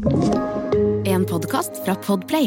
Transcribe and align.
En 0.00 1.26
podkast 1.28 1.76
fra 1.84 1.92
Podplay. 2.00 2.46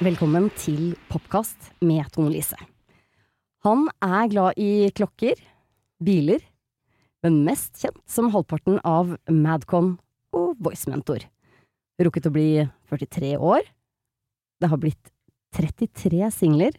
Velkommen 0.00 0.48
til 0.58 0.96
Popkast 1.06 1.70
med 1.78 2.10
Tone 2.10 2.32
Lise. 2.34 2.58
Han 3.62 3.86
er 4.02 4.26
glad 4.32 4.58
i 4.58 4.90
klokker, 4.90 5.38
biler, 6.02 6.42
men 7.22 7.44
mest 7.46 7.78
kjent 7.78 8.02
som 8.10 8.32
halvparten 8.34 8.82
av 8.82 9.14
Madcon 9.30 10.00
og 10.34 10.58
Voice 10.58 10.90
Mentor. 10.90 11.22
Rukket 12.02 12.26
å 12.26 12.34
bli 12.34 12.50
43 12.90 13.36
år. 13.38 13.62
Det 14.58 14.74
har 14.74 14.82
blitt 14.82 15.14
33 15.56 16.30
singler, 16.30 16.72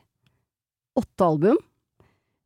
åtte 0.95 1.25
album, 1.25 1.57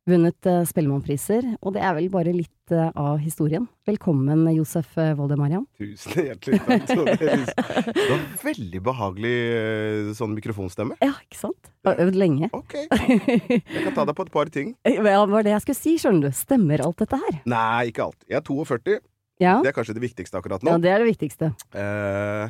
vunnet 0.06 0.46
uh, 0.46 0.62
Spellemannpriser, 0.66 1.46
og 1.62 1.74
det 1.74 1.82
er 1.82 1.94
vel 1.96 2.08
bare 2.12 2.32
litt 2.34 2.72
uh, 2.74 2.90
av 2.98 3.18
historien. 3.22 3.64
Velkommen, 3.86 4.44
Josef 4.54 4.92
uh, 4.98 5.12
Voldemarian. 5.18 5.64
Tusen 5.78 6.26
hjertelig 6.28 6.60
takk. 6.66 6.86
Det 7.22 8.06
var 8.10 8.26
veldig 8.42 8.82
behagelig 8.86 9.34
eh, 9.54 10.10
sånn 10.18 10.34
mikrofonstemme. 10.36 10.98
Ja, 11.02 11.14
ikke 11.26 11.40
sant? 11.40 11.70
Jeg 11.82 11.92
har 11.92 12.04
øvd 12.06 12.18
lenge. 12.22 12.50
Ok, 12.58 12.74
jeg 12.82 13.82
kan 13.86 13.94
ta 13.96 14.06
deg 14.10 14.14
på 14.18 14.26
et 14.26 14.34
par 14.34 14.50
ting. 14.54 14.74
Ja, 14.96 15.02
det 15.26 15.34
var 15.34 15.46
det 15.46 15.54
jeg 15.54 15.62
skulle 15.66 15.78
si, 15.80 15.96
skjønner 16.02 16.28
du. 16.30 16.36
Stemmer 16.38 16.82
alt 16.86 17.02
dette 17.02 17.18
her? 17.22 17.40
Nei, 17.50 17.90
ikke 17.90 18.06
alt. 18.10 18.18
Jeg 18.30 18.40
er 18.42 18.46
42. 18.50 18.98
Ja, 19.42 19.58
Det 19.62 19.68
er 19.70 19.74
kanskje 19.76 19.94
det 19.98 20.02
viktigste 20.06 20.38
akkurat 20.40 20.62
nå. 20.64 20.72
ja 20.74 20.80
det 20.80 20.90
er 20.94 21.02
det 21.02 21.10
viktigste. 21.10 21.50
Eh, 21.76 22.46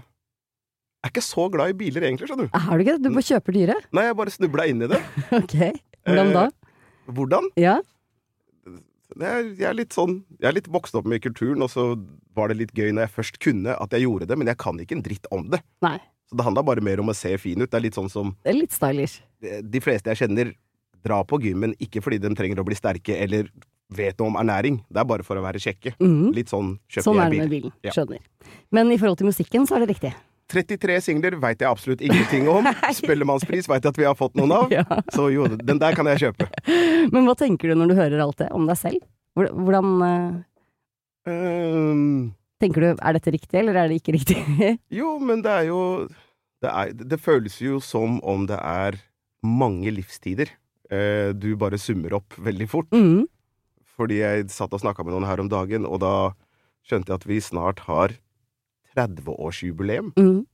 er 1.06 1.12
ikke 1.14 1.24
så 1.24 1.46
glad 1.52 1.72
i 1.72 1.76
biler 1.78 2.06
egentlig, 2.08 2.28
skjønner 2.30 2.48
du. 2.50 2.56
Er 2.58 2.70
du 2.78 2.84
ikke 2.84 2.94
det? 2.96 3.02
Du 3.06 3.10
bare 3.16 3.26
kjøper 3.30 3.56
dyre? 3.56 3.76
Nei, 3.96 4.04
jeg 4.08 4.16
bare 4.20 4.34
snubla 4.34 4.66
inn 4.70 4.82
i 4.86 4.88
det. 4.92 5.02
Ok. 5.40 5.56
Hvordan 6.06 6.32
da? 6.36 6.44
Eh, 6.50 7.12
hvordan? 7.16 7.48
Ja? 7.60 7.76
Er, 9.16 9.46
jeg, 9.56 9.64
er 9.70 9.76
litt 9.78 9.94
sånn, 9.96 10.18
jeg 10.42 10.48
er 10.50 10.56
litt 10.58 10.66
vokst 10.68 10.96
opp 10.98 11.06
med 11.08 11.22
kulturen, 11.24 11.62
og 11.64 11.70
så 11.72 11.86
var 12.36 12.50
det 12.52 12.58
litt 12.58 12.72
gøy 12.76 12.90
når 12.92 13.06
jeg 13.06 13.14
først 13.14 13.38
kunne 13.40 13.76
at 13.80 13.94
jeg 13.94 14.04
gjorde 14.04 14.26
det, 14.28 14.36
men 14.36 14.50
jeg 14.50 14.58
kan 14.60 14.76
ikke 14.82 14.98
en 14.98 15.04
dritt 15.06 15.28
om 15.32 15.46
det. 15.54 15.62
Nei. 15.86 15.96
Så 16.26 16.36
det 16.36 16.44
handla 16.44 16.64
bare 16.66 16.82
mer 16.84 17.00
om 17.00 17.12
å 17.12 17.14
se 17.16 17.30
fin 17.38 17.62
ut. 17.62 17.70
Det 17.70 17.78
er 17.78 17.84
litt 17.86 17.96
sånn 17.96 18.10
som 18.12 18.34
Det 18.42 18.50
er 18.52 18.58
litt 18.58 18.74
stylish. 18.74 19.20
eh, 19.46 19.62
de 19.62 19.80
fleste 19.80 20.10
jeg 20.12 20.24
kjenner, 20.26 20.50
drar 21.06 21.22
på 21.30 21.38
gymmen 21.40 21.72
ikke 21.78 22.02
fordi 22.02 22.18
de 22.18 22.32
trenger 22.34 22.58
å 22.60 22.66
bli 22.66 22.74
sterke 22.76 23.14
eller 23.22 23.46
vet 23.94 24.18
noe 24.18 24.32
om 24.32 24.38
ernæring. 24.40 24.80
Det 24.90 24.98
er 24.98 25.06
bare 25.06 25.22
for 25.22 25.38
å 25.38 25.44
være 25.44 25.62
kjekke. 25.62 25.94
Mm. 26.02 26.32
Litt 26.34 26.50
sånn 26.50 26.72
kjøper 26.90 27.06
Sånn 27.06 27.20
er 27.22 27.30
det 27.30 27.38
med 27.44 27.52
bilen. 27.54 27.74
Ja. 27.86 27.94
Skjønner. 27.94 28.18
Men 28.74 28.90
i 28.90 28.98
forhold 28.98 29.20
til 29.22 29.30
musikken, 29.30 29.68
så 29.70 29.76
er 29.78 29.84
det 29.86 29.92
riktig. 29.94 30.10
33 30.52 30.98
singler 31.02 31.36
veit 31.42 31.62
jeg 31.62 31.68
absolutt 31.68 32.02
ingenting 32.04 32.46
om. 32.50 32.66
Spellemannspris 33.00 33.68
veit 33.70 33.84
jeg 33.84 33.94
at 33.94 34.00
vi 34.00 34.06
har 34.06 34.16
fått 34.18 34.36
noen 34.38 34.54
av. 34.54 34.72
Ja. 34.76 34.84
Så 35.14 35.28
jo, 35.32 35.46
den 35.48 35.80
der 35.80 35.96
kan 35.96 36.08
jeg 36.10 36.26
kjøpe. 36.26 36.48
Men 37.14 37.26
hva 37.26 37.36
tenker 37.38 37.72
du 37.72 37.78
når 37.78 37.92
du 37.92 37.96
hører 37.98 38.22
alt 38.24 38.42
det 38.42 38.50
om 38.54 38.66
deg 38.68 38.78
selv? 38.78 39.06
Hvordan 39.36 40.02
uh... 40.02 40.36
um... 41.28 42.34
tenker 42.62 42.84
du, 42.84 42.88
er 42.94 43.16
dette 43.16 43.32
riktig, 43.34 43.58
eller 43.60 43.78
er 43.78 43.90
det 43.90 44.00
ikke 44.00 44.16
riktig? 44.16 44.38
jo, 44.98 45.16
men 45.20 45.42
det 45.44 45.52
er 45.52 45.66
jo 45.68 45.80
det, 46.64 46.70
er, 46.70 46.92
det 46.96 47.20
føles 47.20 47.58
jo 47.60 47.80
som 47.84 48.16
om 48.24 48.46
det 48.48 48.58
er 48.60 49.00
mange 49.44 49.92
livstider. 49.92 50.52
Uh, 50.92 51.34
du 51.36 51.52
bare 51.58 51.80
summer 51.80 52.16
opp 52.20 52.36
veldig 52.40 52.68
fort. 52.70 52.88
Mm. 52.96 53.26
Fordi 53.96 54.20
jeg 54.20 54.48
satt 54.52 54.74
og 54.76 54.82
snakka 54.82 55.04
med 55.04 55.16
noen 55.16 55.28
her 55.28 55.40
om 55.42 55.50
dagen, 55.52 55.88
og 55.88 56.00
da 56.04 56.14
skjønte 56.86 57.12
jeg 57.12 57.20
at 57.20 57.28
vi 57.28 57.42
snart 57.42 57.82
har 57.88 58.14
30-årsjubileum. 58.96 60.12
Mm. 60.18 60.44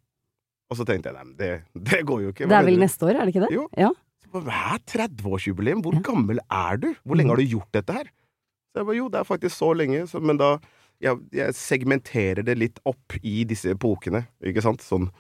Og 0.73 0.79
så 0.79 0.87
tenkte 0.89 1.11
jeg 1.13 1.19
nei, 1.19 1.35
det, 1.39 1.51
det 1.91 2.03
går 2.09 2.23
jo 2.27 2.33
ikke. 2.33 2.49
Det 2.49 2.57
er 2.57 2.65
vel 2.67 2.79
neste 2.81 3.05
år, 3.09 3.17
er 3.21 3.27
det 3.29 3.35
ikke 3.35 3.47
det? 3.47 3.53
Jo. 3.55 3.67
Ja. 3.77 3.91
Hæ, 4.33 4.79
30-årsjubileum? 4.89 5.83
Hvor 5.85 5.95
Ja. 5.99 6.01
gammel 6.07 6.39
er 6.51 6.77
du? 6.81 6.95
Hvor 7.05 7.17
lenge 7.21 7.35
har 7.35 7.37
du 7.43 7.45
gjort 7.59 7.73
dette 7.77 7.93
her? 7.93 8.07
Så 8.73 8.81
jeg 8.81 8.87
bare, 8.89 8.97
jo, 8.97 9.09
det 9.13 9.21
er 9.21 9.29
faktisk 9.29 9.57
så 9.59 9.73
lenge, 9.77 10.07
så, 10.09 10.21
men 10.25 10.39
da 10.41 10.55
jeg, 11.03 11.19
jeg 11.35 11.53
segmenterer 11.59 12.41
det 12.47 12.55
litt 12.57 12.79
opp 12.89 13.19
i 13.23 13.43
disse 13.45 13.75
epokene, 13.75 14.25
ikke 14.43 14.63
sant? 14.65 14.81
Sånn 14.81 15.11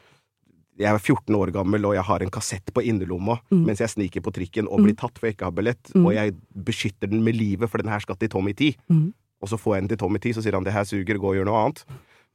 jeg 0.80 0.88
er 0.88 0.96
14 0.96 1.34
år 1.36 1.50
gammel, 1.52 1.84
og 1.84 1.92
jeg 1.98 2.02
har 2.08 2.22
en 2.24 2.30
kassett 2.32 2.72
på 2.72 2.80
innerlomma 2.88 3.36
Mm. 3.52 3.66
mens 3.66 3.82
jeg 3.84 3.90
sniker 3.92 4.22
på 4.24 4.32
trikken 4.32 4.66
og 4.72 4.80
blir 4.86 4.96
tatt 4.96 5.18
for 5.18 5.26
jeg 5.28 5.36
ikke 5.36 5.44
har 5.50 5.52
billett, 5.52 5.90
Mm. 5.94 6.06
og 6.06 6.14
jeg 6.16 6.32
beskytter 6.56 7.10
den 7.12 7.20
med 7.22 7.36
livet, 7.36 7.68
for 7.68 7.76
den 7.78 7.90
her 7.92 8.00
skal 8.00 8.16
til 8.16 8.30
Tommy 8.32 8.54
T. 8.56 8.72
Mm. 8.88 9.12
Og 9.42 9.48
så 9.52 9.58
får 9.60 9.74
jeg 9.76 9.82
den 9.82 9.88
til 9.92 9.98
Tommy 9.98 10.18
T, 10.18 10.32
så 10.32 10.40
sier 10.42 10.54
han 10.56 10.64
det 10.64 10.72
her 10.72 10.84
suger, 10.84 11.18
gå 11.20 11.28
og 11.28 11.36
gjør 11.36 11.44
noe 11.44 11.60
annet. 11.66 11.84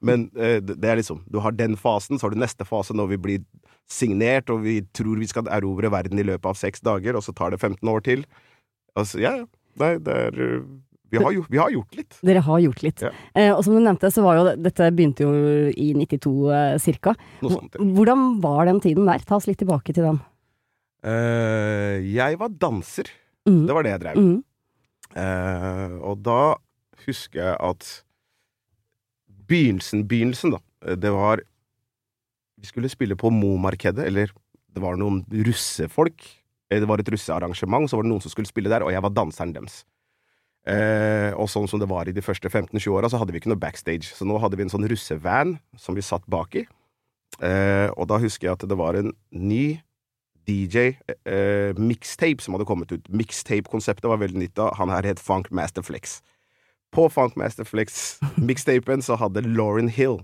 Men 0.06 0.28
eh, 0.38 0.60
det 0.62 0.86
er 0.86 1.00
liksom 1.00 1.24
Du 1.32 1.40
har 1.42 1.56
den 1.58 1.78
fasen, 1.80 2.20
så 2.20 2.28
har 2.28 2.36
du 2.36 2.42
neste 2.42 2.66
fase 2.68 2.94
når 2.94 3.16
vi 3.16 3.18
blir 3.18 3.46
signert, 3.90 4.52
og 4.54 4.66
vi 4.66 4.82
tror 4.94 5.18
vi 5.18 5.30
skal 5.30 5.48
erobre 5.50 5.90
verden 5.92 6.20
i 6.20 6.26
løpet 6.28 6.50
av 6.52 6.60
seks 6.60 6.84
dager, 6.86 7.16
og 7.16 7.24
så 7.26 7.34
tar 7.34 7.54
det 7.54 7.62
15 7.62 7.88
år 7.90 8.04
til. 8.06 8.26
Altså, 8.98 9.22
ja, 9.24 9.38
ja. 9.42 9.48
Nei, 9.78 9.94
det 10.02 10.14
er 10.14 10.40
eh, 10.42 10.68
vi 11.08 11.22
har, 11.24 11.32
jo, 11.32 11.44
vi 11.48 11.60
har 11.60 11.72
gjort 11.72 11.96
litt. 11.96 12.18
Dere 12.28 12.42
har 12.44 12.60
gjort 12.60 12.82
litt. 12.84 13.04
Ja. 13.06 13.12
Eh, 13.32 13.52
og 13.54 13.62
som 13.64 13.78
du 13.78 13.80
nevnte, 13.80 14.10
så 14.12 14.24
var 14.26 14.40
jo 14.40 14.56
dette 14.60 14.90
begynte 14.92 15.24
jo 15.24 15.70
i 15.72 15.94
92 15.96 16.34
eh, 16.52 16.74
cirka. 16.84 17.14
Sånt. 17.40 17.78
ja. 17.78 17.86
Hvordan 17.96 18.26
var 18.44 18.68
den 18.68 18.82
tiden 18.84 19.08
der? 19.08 19.24
Ta 19.24 19.38
oss 19.40 19.48
litt 19.48 19.62
tilbake 19.62 19.96
til 19.96 20.04
den. 20.10 20.20
Eh, 21.08 22.04
jeg 22.12 22.40
var 22.42 22.52
danser. 22.52 23.08
Mm. 23.48 23.64
Det 23.70 23.78
var 23.78 23.88
det 23.88 23.96
jeg 23.96 24.04
drev. 24.04 24.20
Mhm. 24.20 24.44
Eh, 25.18 25.96
og 26.04 26.20
da 26.26 26.42
husker 27.06 27.40
jeg 27.40 27.56
at 27.64 27.88
begynnelsen, 29.48 30.06
begynnelsen, 30.08 30.56
da, 30.58 30.96
det 30.96 31.12
var 31.14 31.42
Vi 32.58 32.66
skulle 32.72 32.90
spille 32.90 33.16
på 33.16 33.30
Mo-markedet, 33.30 34.06
eller 34.08 34.32
det 34.74 34.82
var 34.82 34.98
noen 34.98 35.20
russefolk. 35.30 36.24
Eh, 36.72 36.80
Det 36.80 36.88
var 36.88 36.98
et 37.00 37.10
russearrangement, 37.10 37.86
så 37.90 37.98
var 37.98 38.04
det 38.04 38.10
noen 38.12 38.22
som 38.22 38.32
skulle 38.34 38.50
spille 38.50 38.70
der, 38.70 38.82
og 38.84 38.92
jeg 38.92 39.02
var 39.02 39.14
danseren 39.14 39.54
deres. 39.54 39.84
Eh, 40.68 41.32
og 41.38 41.48
sånn 41.48 41.68
som 41.70 41.80
det 41.80 41.88
var 41.88 42.10
i 42.10 42.12
de 42.12 42.22
første 42.22 42.50
15-20 42.50 42.92
åra, 42.92 43.08
så 43.10 43.18
hadde 43.22 43.32
vi 43.32 43.40
ikke 43.40 43.52
noe 43.54 43.62
backstage. 43.62 44.10
Så 44.12 44.26
nå 44.26 44.40
hadde 44.42 44.58
vi 44.58 44.66
en 44.66 44.74
sånn 44.74 44.88
russevan 44.90 45.60
som 45.78 45.96
vi 45.96 46.02
satt 46.02 46.26
bak 46.28 46.56
i. 46.56 46.66
Eh, 47.40 47.90
og 47.96 48.08
da 48.10 48.18
husker 48.20 48.48
jeg 48.50 48.58
at 48.58 48.68
det 48.68 48.78
var 48.78 48.98
en 48.98 49.14
ny 49.32 49.80
DJ 50.48 50.98
eh, 51.28 51.78
mixtape 51.78 52.42
som 52.42 52.56
hadde 52.56 52.66
kommet 52.68 52.92
ut. 52.92 53.08
Mixtape-konseptet 53.12 54.10
var 54.10 54.18
veldig 54.18 54.42
nytt 54.42 54.56
da. 54.56 54.72
Han 54.80 54.90
her 54.90 55.04
het 55.08 55.20
Funk 55.24 55.52
Master 55.52 55.86
Flex. 55.86 56.22
På 56.98 57.06
Funk 57.14 57.36
Master 57.38 57.68
Flex-mixtapen 57.68 59.04
så 59.06 59.18
hadde 59.22 59.44
Lauren 59.46 59.90
Hill 59.94 60.18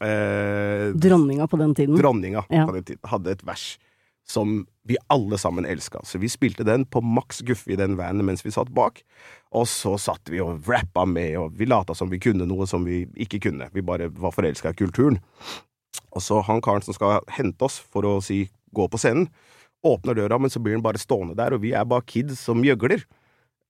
eh, 0.00 0.94
Dronninga 0.96 1.44
på 1.50 1.58
den 1.60 1.74
tiden. 1.76 1.96
Dronninga 2.00 2.44
Ja. 2.48 2.64
på 2.66 2.72
den 2.72 2.84
tiden, 2.84 3.02
hadde 3.04 3.34
et 3.36 3.44
vers 3.44 3.74
som 4.26 4.66
vi 4.88 4.96
alle 5.12 5.38
sammen 5.38 5.66
elska. 5.68 6.00
Så 6.04 6.18
vi 6.18 6.28
spilte 6.32 6.64
den 6.66 6.84
på 6.88 7.00
maks 7.04 7.40
guffe 7.46 7.70
i 7.70 7.76
den 7.78 7.94
vanen 7.98 8.24
mens 8.26 8.42
vi 8.46 8.50
satt 8.50 8.72
bak. 8.74 9.02
Og 9.54 9.68
så 9.70 9.94
satt 10.00 10.32
vi 10.32 10.40
og 10.42 10.66
rappa 10.66 11.04
med, 11.06 11.36
og 11.38 11.52
vi 11.58 11.68
lata 11.68 11.94
som 11.94 12.10
vi 12.10 12.18
kunne 12.18 12.46
noe 12.48 12.66
som 12.66 12.84
vi 12.88 13.04
ikke 13.22 13.38
kunne. 13.46 13.68
Vi 13.72 13.84
bare 13.86 14.08
var 14.08 14.34
forelska 14.34 14.72
i 14.72 14.78
kulturen. 14.80 15.20
Og 16.16 16.22
så 16.24 16.40
han 16.48 16.60
karen 16.64 16.82
som 16.82 16.96
skal 16.96 17.20
hente 17.36 17.62
oss 17.68 17.78
for 17.78 18.02
å 18.08 18.16
si 18.24 18.48
gå 18.74 18.88
på 18.90 18.98
scenen, 18.98 19.28
åpner 19.86 20.16
døra, 20.18 20.40
men 20.40 20.50
så 20.50 20.58
blir 20.58 20.74
han 20.74 20.82
bare 20.82 20.98
stående 20.98 21.36
der, 21.38 21.54
og 21.54 21.62
vi 21.62 21.70
er 21.76 21.84
bare 21.86 22.02
kids 22.08 22.40
som 22.40 22.64
gjøgler. 22.64 23.04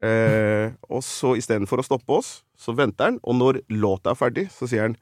Eh, 0.05 0.75
og 0.93 1.01
så 1.05 1.33
istedenfor 1.41 1.81
å 1.81 1.87
stoppe 1.87 2.19
oss, 2.19 2.31
så 2.59 2.75
venter 2.77 3.11
han, 3.11 3.19
og 3.25 3.39
når 3.39 3.61
låta 3.73 4.12
er 4.12 4.19
ferdig, 4.19 4.49
så 4.53 4.69
sier 4.69 4.89
han 4.89 4.97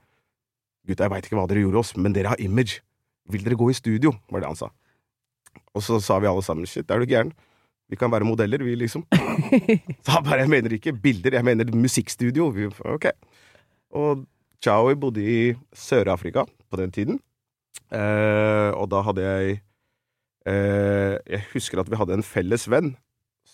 Gutta, 0.85 1.07
jeg 1.07 1.13
veit 1.15 1.27
ikke 1.27 1.39
hva 1.39 1.47
dere 1.49 1.63
gjorde 1.63 1.81
oss, 1.81 1.95
men 1.97 2.13
dere 2.13 2.35
har 2.35 2.41
image. 2.45 2.83
Vil 3.33 3.41
dere 3.41 3.57
gå 3.57 3.71
i 3.73 3.77
studio? 3.77 4.11
var 4.29 4.43
det 4.43 4.51
han 4.51 4.59
sa. 4.59 4.67
Og 5.73 5.81
så 5.87 5.97
sa 6.05 6.19
vi 6.21 6.29
alle 6.29 6.45
sammen 6.45 6.69
shit, 6.69 6.91
er 6.93 7.01
du 7.01 7.09
gæren? 7.09 7.33
Vi 7.89 7.97
kan 7.97 8.13
være 8.13 8.27
modeller, 8.29 8.61
vi, 8.65 8.75
liksom. 8.77 9.05
Så 10.05 10.13
han 10.13 10.25
bare, 10.27 10.43
jeg 10.43 10.53
mener 10.53 10.77
ikke 10.77 10.93
bilder, 10.93 11.39
jeg 11.39 11.47
mener 11.47 11.73
musikkstudio. 11.73 12.51
Vi, 12.53 12.69
ok. 12.69 13.09
Og 13.97 14.27
Chaui 14.65 14.97
bodde 14.97 15.25
i 15.25 15.55
Sør-Afrika 15.73 16.45
på 16.45 16.81
den 16.81 16.93
tiden. 16.93 17.21
Eh, 17.93 18.71
og 18.77 18.89
da 18.93 19.03
hadde 19.05 19.25
jeg 19.25 19.57
eh, 20.49 21.17
Jeg 21.29 21.43
husker 21.53 21.81
at 21.83 21.91
vi 21.91 21.99
hadde 21.99 22.17
en 22.17 22.25
felles 22.27 22.65
venn 22.71 22.95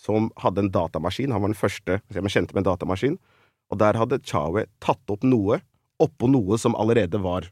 som 0.01 0.31
hadde 0.41 0.63
en 0.65 0.71
datamaskin. 0.73 1.31
Han 1.31 1.43
var 1.45 1.51
den 1.53 1.59
første 1.59 1.99
som 2.09 2.25
jeg 2.25 2.33
kjente 2.33 2.55
med 2.57 2.63
en 2.65 2.71
datamaskin. 2.71 3.17
Og 3.71 3.77
der 3.79 3.99
hadde 3.99 4.17
Chaui 4.25 4.65
tatt 4.83 5.13
opp 5.13 5.23
noe 5.23 5.61
oppå 6.01 6.25
noe 6.33 6.57
som 6.57 6.73
allerede 6.81 7.19
var 7.21 7.45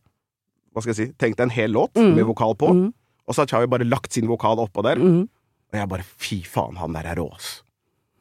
Hva 0.74 0.82
skal 0.82 0.92
jeg 0.96 0.98
si 1.00 1.14
Tenk 1.22 1.36
deg 1.38 1.46
en 1.48 1.54
hel 1.54 1.72
låt 1.76 1.94
Mm. 1.98 2.16
med 2.18 2.26
vokal 2.26 2.56
på. 2.58 2.70
mm. 2.74 2.94
Og 3.30 3.36
så 3.36 3.44
har 3.44 3.48
Chaui 3.52 3.68
bare 3.70 3.86
lagt 3.86 4.14
sin 4.14 4.26
vokal 4.28 4.58
oppå 4.58 4.82
der. 4.84 4.98
Mm. 4.98 5.28
Og 5.70 5.78
jeg 5.78 5.90
bare 5.90 6.06
fy 6.18 6.40
faen, 6.44 6.78
han 6.82 6.94
der 6.98 7.06
er 7.06 7.16
rå, 7.22 7.28
ass. 7.36 7.62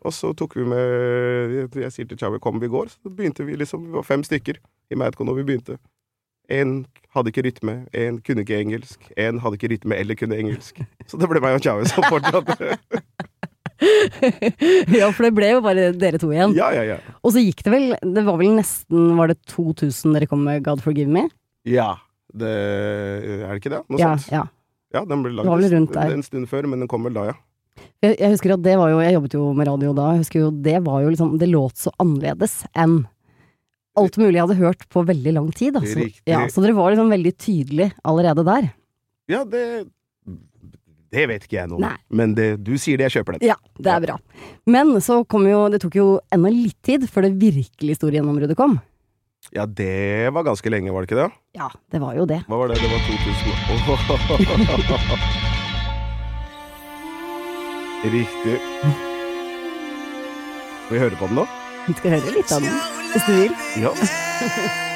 Og 0.04 0.12
så 0.12 0.34
tok 0.36 0.54
vi 0.56 0.64
med 0.69 1.72
Jeg 1.80 1.92
sier 1.92 2.06
til 2.08 2.19
Chawi 2.20 2.38
kom 2.38 2.60
vi 2.60 2.69
går, 2.69 2.88
så 2.92 3.08
begynte 3.10 3.44
vi 3.48 3.56
liksom 3.56 3.86
Vi 3.88 3.96
var 3.96 4.04
fem 4.06 4.22
stykker 4.22 4.60
i 4.92 4.94
Madcon 5.00 5.26
når 5.26 5.40
vi 5.40 5.46
begynte. 5.48 5.78
En 6.48 6.86
hadde 7.16 7.28
ikke 7.32 7.42
rytme, 7.44 7.86
en 7.92 8.20
kunne 8.25 8.40
ikke 8.44 8.60
engelsk, 8.60 9.00
en 9.16 9.40
hadde 9.40 9.56
ikke 9.58 9.69
rytme 9.75 9.96
eller 9.96 10.14
kunne 10.16 10.36
engelsk. 10.38 10.78
Så 11.08 11.19
det 11.20 11.28
ble 11.28 11.40
meg 11.44 11.56
og 11.58 11.64
Chawi 11.64 11.84
som 11.88 12.04
fortsatte. 12.08 12.78
ja, 14.98 15.08
for 15.14 15.26
det 15.28 15.32
ble 15.36 15.50
jo 15.52 15.60
bare 15.64 15.88
dere 15.96 16.19
to 16.20 16.30
igjen. 16.34 16.54
ja, 16.58 16.70
ja, 16.75 16.82
ja. 16.94 16.98
Og 17.22 17.34
så 17.34 17.42
gikk 17.42 17.62
det 17.66 17.72
vel 17.75 17.88
Det 18.02 18.25
var 18.26 18.38
vel 18.40 18.56
nesten 18.56 19.12
Var 19.19 19.30
det 19.32 19.36
2000 19.52 20.16
dere 20.16 20.26
kom 20.30 20.42
med 20.46 20.64
God 20.66 20.82
Forgive 20.84 21.10
Me? 21.14 21.26
Ja. 21.69 21.92
Det 22.34 22.48
Er 22.50 23.52
det 23.52 23.60
ikke 23.60 23.75
det? 23.76 23.82
Noe 23.88 24.00
Ja, 24.00 24.14
sånt? 24.16 24.32
ja. 24.34 24.46
Ja, 24.94 25.02
den 25.04 25.20
ble 25.22 25.34
lagd 25.36 25.72
en, 25.76 25.84
en 26.00 26.25
stund 26.25 26.48
før, 26.48 26.64
men 26.70 26.80
den 26.80 26.88
kom 26.88 27.04
vel 27.04 27.12
da, 27.16 27.26
ja. 27.28 27.36
Jeg, 28.02 28.16
jeg 28.19 28.32
husker 28.32 28.54
at 28.56 28.62
det 28.64 28.75
var 28.80 28.90
jo 28.90 28.98
Jeg 29.04 29.14
jobbet 29.19 29.34
jo 29.36 29.44
med 29.54 29.69
radio 29.69 29.92
da. 29.94 30.08
Jeg 30.16 30.25
husker 30.25 30.40
jo 30.42 30.50
Det 30.64 30.78
var 30.86 31.04
jo 31.04 31.12
liksom 31.14 31.36
Det 31.38 31.48
låt 31.52 31.78
så 31.78 31.92
annerledes 32.02 32.60
enn 32.75 33.04
alt 33.98 34.14
mulig 34.20 34.36
jeg 34.36 34.44
hadde 34.44 34.54
hørt 34.60 34.84
på 34.94 35.00
veldig 35.02 35.32
lang 35.34 35.46
tid. 35.50 35.75
Altså. 35.75 36.04
Ja, 36.28 36.44
så 36.46 36.62
dere 36.62 36.76
var 36.76 36.92
liksom 36.92 37.08
veldig 37.10 37.32
tydelig 37.34 37.88
allerede 38.06 38.44
der. 38.46 38.69
Ja, 39.26 39.40
det 39.42 39.62
Det 41.08 41.25
vet 41.31 41.44
ikke 41.46 41.56
jeg 41.56 41.70
nå, 41.70 41.78
om, 41.81 41.96
men 42.12 42.34
det, 42.37 42.49
du 42.60 42.75
sier 42.76 43.00
det, 43.00 43.08
jeg 43.08 43.20
kjøper 43.20 43.38
det. 43.38 43.49
Ja, 43.49 43.56
det 43.81 43.93
er 43.94 44.00
bra. 44.05 44.16
Men 44.69 44.93
så 45.05 45.22
kom 45.25 45.46
jo 45.49 45.69
Det 45.72 45.81
tok 45.81 45.94
jo 45.96 46.06
enda 46.34 46.52
litt 46.52 46.76
tid 46.84 47.06
før 47.08 47.22
det 47.28 47.38
virkelig 47.40 47.96
store 47.96 48.19
gjennombruddet 48.19 48.58
kom. 48.58 48.76
Ja, 49.55 49.64
det 49.64 50.28
var 50.34 50.44
ganske 50.44 50.69
lenge, 50.69 50.93
var 50.93 51.00
det 51.02 51.08
ikke 51.08 51.22
det? 51.22 51.31
Ja, 51.56 51.69
det 51.93 52.00
var 52.02 52.12
jo 52.19 52.26
det. 52.28 52.43
Hva 52.50 52.56
var 52.60 52.69
det? 52.69 52.76
Det 52.82 52.90
var 52.93 53.00
2000 53.08 53.16
Riktig. 57.99 58.56
Skal 60.84 60.93
vi 60.94 61.00
høre 61.02 61.16
på 61.19 61.26
den 61.31 61.37
nå? 61.40 61.44
Vi 61.88 61.93
skal 61.96 62.11
høre 62.19 62.37
litt 62.37 62.52
av 62.52 62.61
den, 62.62 62.76
hvis 63.14 63.25
du 63.25 63.32
vil. 63.40 63.52
Ja. 63.81 63.93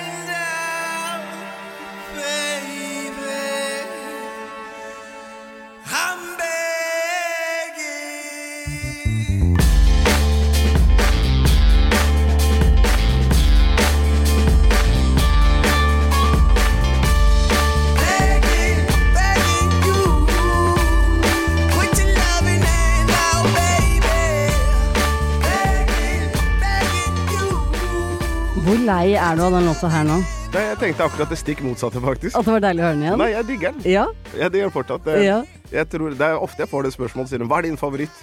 lei 29.03 29.17
er 29.19 29.35
du 29.39 29.43
av 29.43 29.55
den 29.57 29.65
låta 29.67 29.89
her 29.91 30.05
nå? 30.07 30.21
Nei, 30.53 30.61
jeg 30.69 30.79
tenkte 30.79 31.07
akkurat 31.09 31.31
det 31.33 31.39
stikk 31.41 31.63
motsatte, 31.65 31.99
faktisk. 32.05 32.37
At 32.39 32.47
det 32.47 32.53
var 32.55 32.63
deilig 32.63 32.83
å 32.83 32.87
høre 32.87 32.95
den 32.99 33.05
igjen? 33.07 33.19
Nei, 33.19 33.29
jeg 33.33 33.47
digger 33.49 33.73
den. 33.75 33.87
Ja? 33.89 34.05
Jeg 34.37 34.53
digger 34.53 34.69
den 34.69 34.75
fortsatt. 34.75 35.05
Det, 35.07 35.17
Ja. 35.25 35.39
jeg 35.73 35.89
tror, 35.91 36.15
det 36.15 36.27
er 36.29 36.39
ofte 36.39 36.63
jeg 36.63 36.71
får 36.71 36.83
det 36.87 36.93
spørsmålet, 36.95 37.31
siden 37.33 37.49
hva 37.51 37.59
er 37.59 37.63
din 37.67 37.79
favoritt? 37.81 38.21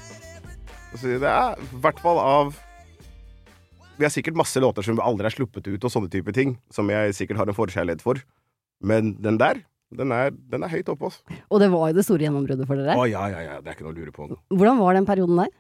Og 0.94 1.00
så 1.02 1.18
det 1.20 1.28
er 1.30 1.58
i 1.60 1.80
hvert 1.84 2.00
fall 2.00 2.18
av 2.22 2.54
Vi 4.00 4.06
har 4.06 4.14
sikkert 4.16 4.38
masse 4.40 4.56
låter 4.64 4.82
som 4.82 4.96
aldri 5.04 5.26
er 5.28 5.36
sluppet 5.36 5.68
ut, 5.68 5.84
og 5.84 5.92
sånne 5.92 6.10
type 6.10 6.32
ting, 6.32 6.56
som 6.72 6.88
jeg 6.88 7.12
sikkert 7.18 7.42
har 7.42 7.50
en 7.52 7.58
forkjærlighet 7.58 8.00
for. 8.02 8.16
Men 8.80 9.18
den 9.20 9.36
der, 9.38 9.60
den 9.92 10.14
er, 10.16 10.32
den 10.32 10.64
er 10.64 10.70
høyt 10.72 10.88
oppe, 10.88 11.10
altså. 11.10 11.20
Og 11.52 11.60
det 11.60 11.68
var 11.74 11.90
jo 11.90 11.98
det 11.98 12.06
store 12.06 12.24
gjennombruddet 12.24 12.66
for 12.70 12.80
dere. 12.80 12.96
Å 12.96 13.04
ja, 13.12 13.26
ja, 13.28 13.42
ja, 13.44 13.58
det 13.60 13.68
er 13.68 13.76
ikke 13.76 13.84
noe 13.90 13.92
å 13.92 14.00
lure 14.00 14.14
på. 14.16 14.30
Hvordan 14.56 14.80
var 14.80 14.96
den 14.96 15.06
perioden 15.10 15.42
der? 15.44 15.52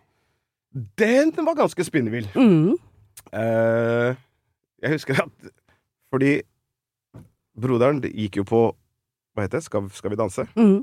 Den, 0.96 1.32
den 1.36 1.44
var 1.50 1.60
ganske 1.60 1.84
spinnvill. 1.84 2.30
Mm. 2.40 2.78
Eh, 3.36 4.16
jeg 4.82 4.92
husker 4.96 5.20
at 5.24 5.50
Fordi 6.14 6.42
broderen 7.60 8.00
gikk 8.06 8.40
jo 8.42 8.46
på 8.48 8.62
Hva 9.36 9.46
heter 9.46 9.60
det? 9.60 9.66
Skal, 9.68 9.90
skal 9.94 10.14
vi 10.14 10.20
danse? 10.20 10.46
Mm. 10.56 10.80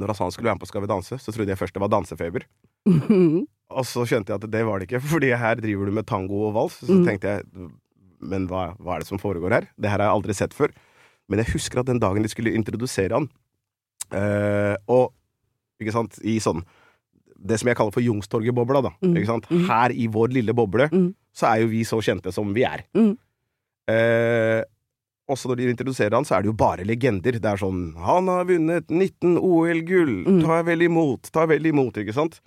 Når 0.00 0.06
han 0.12 0.16
sa 0.18 0.24
han 0.26 0.34
skulle 0.34 0.50
være 0.50 0.58
med 0.58 0.64
på 0.64 0.70
Skal 0.70 0.84
vi 0.84 0.90
danse, 0.90 1.18
så 1.18 1.32
trodde 1.34 1.50
jeg 1.52 1.58
først 1.60 1.74
det 1.76 1.82
var 1.82 1.90
dansefeber. 1.92 2.44
Mm. 2.88 3.46
Og 3.70 3.84
så 3.86 4.04
skjønte 4.08 4.32
jeg 4.32 4.40
at 4.42 4.50
det 4.50 4.62
var 4.66 4.78
det 4.80 4.88
ikke, 4.88 5.00
fordi 5.14 5.32
her 5.36 5.58
driver 5.60 5.86
du 5.90 5.92
med 5.98 6.06
tango 6.08 6.44
og 6.48 6.54
vals. 6.56 6.78
Så 6.84 6.94
Mm. 7.00 7.04
tenkte 7.08 7.28
jeg 7.36 7.70
Men 8.20 8.46
hva, 8.48 8.74
hva 8.76 8.94
er 8.96 9.00
det 9.00 9.08
som 9.08 9.18
foregår 9.18 9.50
her? 9.56 9.66
Det 9.80 9.88
her 9.90 9.98
har 9.98 10.10
jeg 10.10 10.16
aldri 10.18 10.34
sett 10.36 10.52
før. 10.52 10.68
Men 11.30 11.38
jeg 11.40 11.54
husker 11.54 11.80
at 11.80 11.86
den 11.88 11.98
dagen 12.02 12.22
de 12.22 12.28
skulle 12.28 12.52
introdusere 12.52 13.14
han, 13.16 13.28
eh, 14.12 14.76
og 14.90 15.12
ikke 15.80 15.92
sant, 15.94 16.18
i 16.26 16.34
sånn 16.42 16.60
Det 17.40 17.56
som 17.58 17.68
jeg 17.70 17.76
kaller 17.78 17.94
for 17.94 18.04
Youngstorget-bobla, 18.04 18.82
da. 18.84 18.90
Mm. 19.00 19.14
Ikke 19.16 19.30
sant? 19.30 19.46
Mm. 19.48 19.62
Her 19.70 19.94
i 19.96 20.06
vår 20.12 20.28
lille 20.36 20.52
boble, 20.52 20.90
Mm. 20.92 21.14
så 21.32 21.46
er 21.54 21.62
jo 21.62 21.68
vi 21.72 21.80
så 21.88 21.96
kjente 22.04 22.30
som 22.36 22.52
vi 22.52 22.64
er. 22.68 22.82
Mm. 22.94 23.14
Eh, 23.90 24.62
også 25.30 25.50
når 25.50 25.60
de 25.60 25.68
introduserer 25.72 26.14
han, 26.16 26.26
så 26.26 26.36
er 26.36 26.42
det 26.44 26.50
jo 26.50 26.56
bare 26.58 26.84
legender. 26.86 27.38
Det 27.38 27.44
er 27.50 27.60
sånn 27.60 27.94
'Han 27.96 28.28
har 28.28 28.44
vunnet 28.48 28.88
19 28.90 29.36
OL-gull! 29.38 30.14
Mm. 30.26 30.40
Ta 30.46 30.62
vel 30.66 30.82
imot! 30.82 31.30
Ta 31.32 31.46
vel 31.46 31.66
imot!' 31.70 31.96
Ikke 32.02 32.14
sant? 32.14 32.40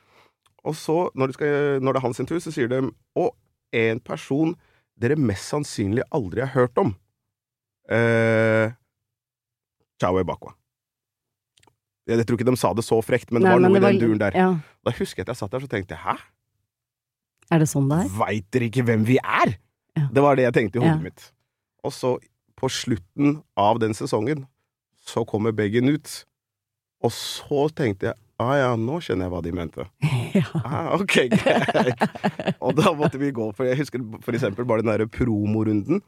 Og 0.63 0.75
så, 0.75 1.09
når, 1.15 1.33
skal, 1.33 1.79
når 1.83 1.93
det 1.93 1.99
er 1.99 2.07
hans 2.07 2.17
tur, 2.17 2.39
så 2.39 2.51
sier 2.51 2.67
de 2.67 2.81
'Og 3.15 3.31
en 3.73 3.99
person 3.99 4.55
dere 4.99 5.15
mest 5.15 5.49
sannsynlig 5.51 6.03
aldri 6.11 6.41
har 6.45 6.53
hørt 6.55 6.75
om'. 6.77 6.95
Eh, 7.89 8.71
Chau 10.01 10.23
Bakwa. 10.23 10.53
Jeg, 12.07 12.17
jeg 12.19 12.25
tror 12.27 12.37
ikke 12.37 12.51
de 12.51 12.57
sa 12.59 12.73
det 12.73 12.83
så 12.83 12.99
frekt, 13.03 13.31
men 13.31 13.41
det 13.41 13.47
Nei, 13.47 13.53
var 13.55 13.61
noe 13.63 13.73
det 13.73 13.77
i 13.77 13.79
den 13.79 13.99
var- 13.99 14.07
duren 14.07 14.19
der. 14.19 14.31
Ja. 14.35 14.49
Da 14.83 14.91
husker 14.91 15.19
jeg 15.23 15.29
at 15.29 15.35
jeg 15.35 15.35
satt 15.37 15.51
der 15.51 15.59
så 15.59 15.67
tenkte 15.71 15.95
jeg 15.95 15.99
'hæ? 16.03 16.17
Er 17.51 17.59
det 17.59 17.67
sånn 17.69 17.87
det 17.89 18.05
er? 18.05 18.09
Veit 18.09 18.51
dere 18.51 18.69
ikke 18.69 18.83
hvem 18.83 19.05
vi 19.05 19.17
er? 19.23 19.57
Ja. 19.97 20.07
Det 20.13 20.23
var 20.25 20.35
det 20.39 20.47
jeg 20.47 20.55
tenkte 20.57 20.79
i 20.79 20.83
hodet 20.83 20.97
Ja. 20.97 21.03
mitt. 21.03 21.31
Og 21.83 21.91
så, 21.93 22.15
på 22.59 22.69
slutten 22.71 23.41
av 23.59 23.79
den 23.83 23.93
sesongen, 23.93 24.45
så 25.03 25.25
kommer 25.27 25.51
Beggen 25.51 25.89
ut. 25.91 26.23
Og 27.03 27.11
så 27.11 27.67
tenkte 27.75 28.11
jeg 28.11 28.19
ah 28.41 28.55
ja, 28.57 28.69
nå 28.79 28.97
skjønner 29.03 29.27
jeg 29.27 29.33
hva 29.33 29.41
de 29.45 29.51
mente. 29.55 29.87
Ja. 30.33 30.49
Ah, 30.65 30.87
ok, 30.97 31.27
greit. 31.29 31.99
og 32.57 32.73
da 32.79 32.89
måtte 32.97 33.19
vi 33.21 33.27
gå, 33.35 33.51
for 33.53 33.67
jeg 33.69 33.77
husker 33.77 34.01
for 34.25 34.33
eksempel 34.33 34.65
bare 34.65 34.81
den 34.81 34.89
derre 34.89 35.05
promorunden. 35.05 35.99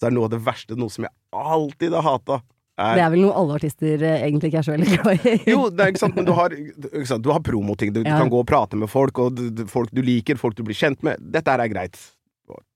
Så 0.00 0.08
er 0.08 0.10
det 0.10 0.16
noe 0.16 0.26
av 0.26 0.32
det 0.32 0.40
verste, 0.42 0.74
noe 0.74 0.90
som 0.90 1.06
jeg 1.06 1.12
alltid 1.30 1.94
har 1.94 2.02
hata. 2.02 2.40
Det 2.80 3.02
er 3.04 3.12
vel 3.12 3.22
noe 3.26 3.36
alle 3.36 3.58
artister 3.60 4.02
eh, 4.02 4.22
egentlig 4.24 4.50
ikke 4.50 4.58
er 4.62 4.66
så 4.66 4.72
veldig 4.74 4.90
glad 4.96 5.26
i. 5.28 5.34
Jo, 5.52 5.66
det 5.70 5.84
er 5.84 5.92
ikke 5.92 6.02
sant, 6.02 6.16
men 6.18 6.26
du 6.26 6.32
har, 6.34 6.54
ikke 6.56 7.06
sant, 7.12 7.22
du 7.22 7.28
har 7.30 7.42
promoting. 7.46 7.92
Du, 7.92 8.00
du 8.02 8.08
kan 8.10 8.32
gå 8.32 8.40
og 8.42 8.48
prate 8.48 8.78
med 8.80 8.90
folk, 8.90 9.20
og 9.22 9.36
du, 9.38 9.62
folk 9.70 9.92
du 9.94 10.00
liker, 10.02 10.40
folk 10.40 10.56
du 10.58 10.64
blir 10.66 10.78
kjent 10.78 11.04
med. 11.06 11.20
Dette 11.20 11.52
er 11.54 11.70
greit. 11.70 12.00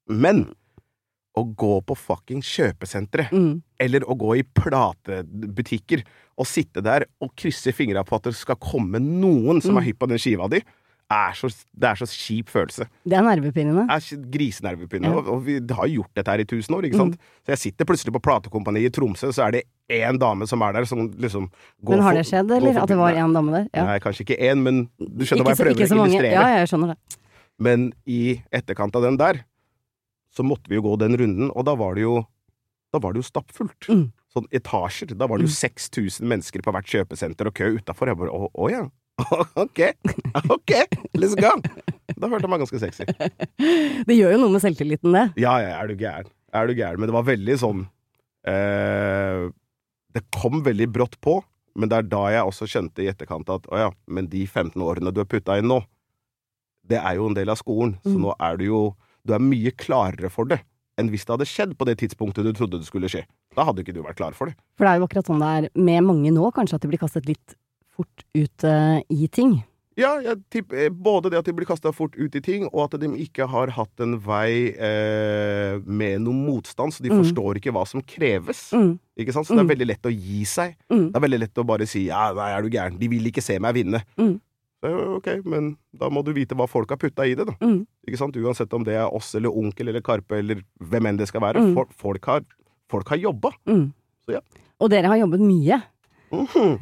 Men 0.09 0.45
å 1.35 1.43
gå 1.55 1.81
på 1.83 1.95
fucking 1.97 2.41
kjøpesenteret, 2.41 3.29
Mm. 3.31 3.61
eller 3.79 3.99
å 4.07 4.15
gå 4.15 4.37
i 4.39 4.43
platebutikker, 4.43 6.03
og 6.37 6.45
sitte 6.47 6.81
der 6.83 7.05
og 7.21 7.33
krysse 7.35 7.73
fingra 7.75 8.03
på 8.07 8.15
at 8.15 8.23
det 8.29 8.35
skal 8.35 8.55
komme 8.55 8.99
noen 8.99 9.61
som 9.61 9.75
Mm. 9.75 9.77
er 9.81 9.85
hypp 9.89 9.99
på 9.99 10.07
den 10.07 10.17
skiva 10.17 10.49
di, 10.49 10.61
er 11.11 11.33
så, 11.33 11.47
det 11.77 11.83
er 11.83 11.95
så 11.95 12.07
kjip 12.09 12.47
følelse. 12.49 12.87
Det 13.05 13.13
er 13.13 13.21
nervepinnene 13.21 13.83
er. 13.85 15.13
Ja. 15.13 15.17
Og, 15.19 15.27
og 15.27 15.43
vi 15.45 15.59
har 15.59 15.87
gjort 15.87 16.13
dette 16.15 16.27
her 16.31 16.39
i 16.39 16.45
tusen 16.45 16.73
år, 16.75 16.81
ikke 16.87 16.97
sant? 16.97 17.17
Så 17.45 17.53
jeg 17.53 17.57
sitter 17.59 17.85
plutselig 17.85 18.13
på 18.15 18.21
platekompaniet 18.25 18.85
i 18.89 18.89
Tromsø, 18.89 19.29
så 19.31 19.45
er 19.47 19.51
det 19.51 19.63
én 19.91 20.17
dame 20.17 20.47
som 20.47 20.61
er 20.63 20.73
der, 20.73 20.85
som 20.85 21.11
liksom 21.11 21.51
går 21.83 21.89
Men 21.95 21.99
har 22.01 22.13
det 22.13 22.25
skjedd, 22.25 22.47
for, 22.47 22.55
eller? 22.57 22.73
for- 22.73 22.81
At 22.81 22.87
det 22.89 22.97
var 22.97 23.11
én 23.13 23.33
dame 23.33 23.51
der? 23.51 23.69
Ja. 23.73 23.85
Nei, 23.85 23.99
kanskje 23.99 24.25
ikke 24.25 24.39
én, 24.39 24.63
men 24.63 24.89
du 24.97 25.23
skjønner 25.25 25.43
Ikke 25.43 25.45
hva 25.45 25.55
jeg 25.55 25.75
prøver 25.75 25.99
å 25.99 26.07
illustrere. 26.07 26.31
Ja, 26.31 26.47
jeg 26.57 26.67
skjønner 26.69 26.87
det. 26.87 26.97
Men 27.59 27.93
i 28.07 28.41
etterkant 28.51 28.95
av 28.95 29.01
den 29.03 29.17
der, 29.17 29.43
så 30.35 30.43
måtte 30.45 30.69
vi 30.71 30.75
jo 30.79 30.83
gå 30.85 30.95
den 31.01 31.15
runden, 31.19 31.49
og 31.55 31.65
da 31.67 31.75
var 31.79 31.95
det 31.95 32.03
jo 32.05 32.17
da 32.93 32.99
var 33.03 33.11
det 33.15 33.19
jo 33.23 33.27
stappfullt. 33.27 33.87
Mm. 33.91 34.05
Sånn 34.31 34.45
etasjer. 34.55 35.09
Da 35.19 35.27
var 35.27 35.39
det 35.41 35.49
jo 35.49 35.51
6000 35.51 36.27
mennesker 36.31 36.61
på 36.63 36.71
hvert 36.71 36.87
kjøpesenter 36.87 37.49
og 37.49 37.55
kø 37.57 37.73
utafor. 37.75 38.07
Jeg 38.07 38.19
bare 38.21 38.31
å, 38.31 38.47
å 38.55 38.69
ja. 38.71 38.85
ok. 39.65 39.81
Ok, 40.53 40.71
let's 41.19 41.35
go. 41.35 41.51
Da 42.15 42.29
følte 42.31 42.45
jeg 42.45 42.51
meg 42.53 42.63
ganske 42.63 42.79
sexy. 42.79 43.07
Det 44.07 44.15
gjør 44.15 44.35
jo 44.37 44.39
noe 44.45 44.53
med 44.55 44.63
selvtilliten, 44.63 45.11
det. 45.15 45.25
Ja, 45.43 45.57
ja, 45.63 45.73
er 45.81 45.91
du 45.91 45.95
gæren. 45.99 46.31
Er 46.55 46.71
du 46.71 46.75
gæren. 46.77 47.01
Men 47.03 47.11
det 47.11 47.17
var 47.17 47.27
veldig 47.27 47.57
sånn 47.59 47.83
eh, 48.47 49.43
Det 50.15 50.23
kom 50.35 50.61
veldig 50.63 50.87
brått 50.95 51.17
på, 51.23 51.39
men 51.75 51.91
det 51.91 51.97
er 51.99 52.09
da 52.11 52.23
jeg 52.31 52.47
også 52.47 52.67
skjønte 52.71 53.03
i 53.03 53.09
etterkant 53.11 53.49
at 53.51 53.67
å 53.71 53.81
ja, 53.87 53.89
men 54.07 54.29
de 54.31 54.45
15 54.47 54.79
årene 54.83 55.11
du 55.11 55.19
har 55.23 55.27
putta 55.31 55.57
inn 55.59 55.67
nå, 55.71 55.81
det 56.87 57.01
er 57.01 57.17
jo 57.19 57.27
en 57.27 57.35
del 57.35 57.51
av 57.51 57.59
skolen, 57.59 57.97
så 58.05 58.13
Mm. 58.15 58.21
nå 58.23 58.35
er 58.39 58.57
du 58.61 58.65
jo 58.69 58.81
Du 59.25 59.33
er 59.33 59.39
mye 59.43 59.71
klarere 59.71 60.29
for 60.31 60.45
det 60.45 60.61
enn 60.97 61.09
hvis 61.11 61.25
det 61.27 61.33
hadde 61.35 61.45
skjedd 61.49 61.73
på 61.77 61.85
det 61.89 61.97
tidspunktet 61.99 62.45
du 62.45 62.53
trodde 62.55 62.79
det 62.79 62.87
skulle 62.87 63.09
skje. 63.11 63.25
Da 63.55 63.65
hadde 63.67 63.81
ikke 63.83 63.91
du 63.93 64.01
vært 64.01 64.15
klar 64.15 64.31
for 64.37 64.47
det. 64.47 64.55
For 64.77 64.85
det 64.87 64.93
er 64.93 64.99
jo 65.01 65.07
akkurat 65.09 65.27
sånn 65.27 65.41
det 65.43 65.49
er 65.51 65.69
med 65.75 66.03
mange 66.07 66.31
nå, 66.31 66.51
kanskje, 66.55 66.75
at 66.75 66.81
de 66.85 66.87
blir 66.93 67.01
kastet 67.01 67.25
litt 67.27 67.55
fort 67.91 68.23
ut 68.35 68.63
uh, 68.63 69.01
i 69.11 69.27
ting. 69.27 69.57
Ja, 69.99 70.17
tipper 70.51 70.85
eh, 70.85 70.89
både 70.91 71.29
det 71.31 71.37
at 71.39 71.45
de 71.47 71.53
blir 71.55 71.67
kasta 71.67 71.91
fort 71.95 72.15
ut 72.19 72.33
i 72.35 72.41
ting, 72.43 72.65
og 72.73 72.93
at 72.93 72.99
de 72.99 73.07
ikke 73.23 73.45
har 73.47 73.71
hatt 73.77 74.01
en 74.03 74.17
vei 74.19 74.71
eh, 74.75 75.77
med 75.87 76.19
noe 76.25 76.35
motstand, 76.35 76.91
så 76.95 77.03
de 77.03 77.09
Mm. 77.13 77.21
forstår 77.23 77.59
ikke 77.61 77.71
hva 77.71 77.85
som 77.87 78.01
kreves. 78.03 78.71
Mm. 78.75 78.97
Ikke 79.19 79.31
sant? 79.31 79.47
Så 79.47 79.55
det 79.55 79.63
Mm. 79.63 79.69
er 79.69 79.75
veldig 79.75 79.87
lett 79.87 80.03
å 80.03 80.11
gi 80.11 80.43
seg. 80.43 80.75
Mm. 80.91 81.11
Det 81.11 81.15
er 81.15 81.27
veldig 81.27 81.39
lett 81.39 81.53
å 81.55 81.65
bare 81.65 81.87
si 81.87 82.05
'ja, 82.07 82.33
nei, 82.33 82.51
er 82.51 82.61
du 82.61 82.69
gæren', 82.69 82.99
de 82.99 83.07
vil 83.07 83.23
ikke 83.31 83.41
se 83.43 83.57
meg 83.59 83.73
vinne. 83.75 84.03
Ok, 85.17 85.27
men 85.45 85.77
da 85.93 86.09
må 86.09 86.23
du 86.25 86.31
vite 86.33 86.55
hva 86.55 86.67
folk 86.69 86.89
har 86.89 86.97
putta 87.01 87.25
i 87.25 87.35
det, 87.35 87.45
da. 87.47 87.53
Mm. 87.61 87.85
Ikke 88.07 88.17
sant? 88.21 88.35
Uansett 88.37 88.73
om 88.73 88.83
det 88.83 88.93
er 88.99 89.07
oss 89.13 89.33
eller 89.35 89.49
onkel 89.55 89.89
eller 89.89 90.01
Karpe 90.05 90.37
eller 90.39 90.61
hvem 90.79 91.05
enn 91.11 91.17
det 91.17 91.27
skal 91.27 91.41
være. 91.41 91.61
Mm. 91.63 91.73
Folk, 91.77 91.93
folk 91.93 92.25
har, 92.31 92.45
folk 92.91 93.09
har 93.09 93.17
jobba. 93.17 93.51
Mm. 93.67 93.91
Så 94.25 94.37
ja. 94.37 94.41
Og 94.79 94.89
dere 94.91 95.07
har 95.07 95.17
jobbet 95.23 95.39
mye. 95.41 95.81
Mhm. 96.35 96.79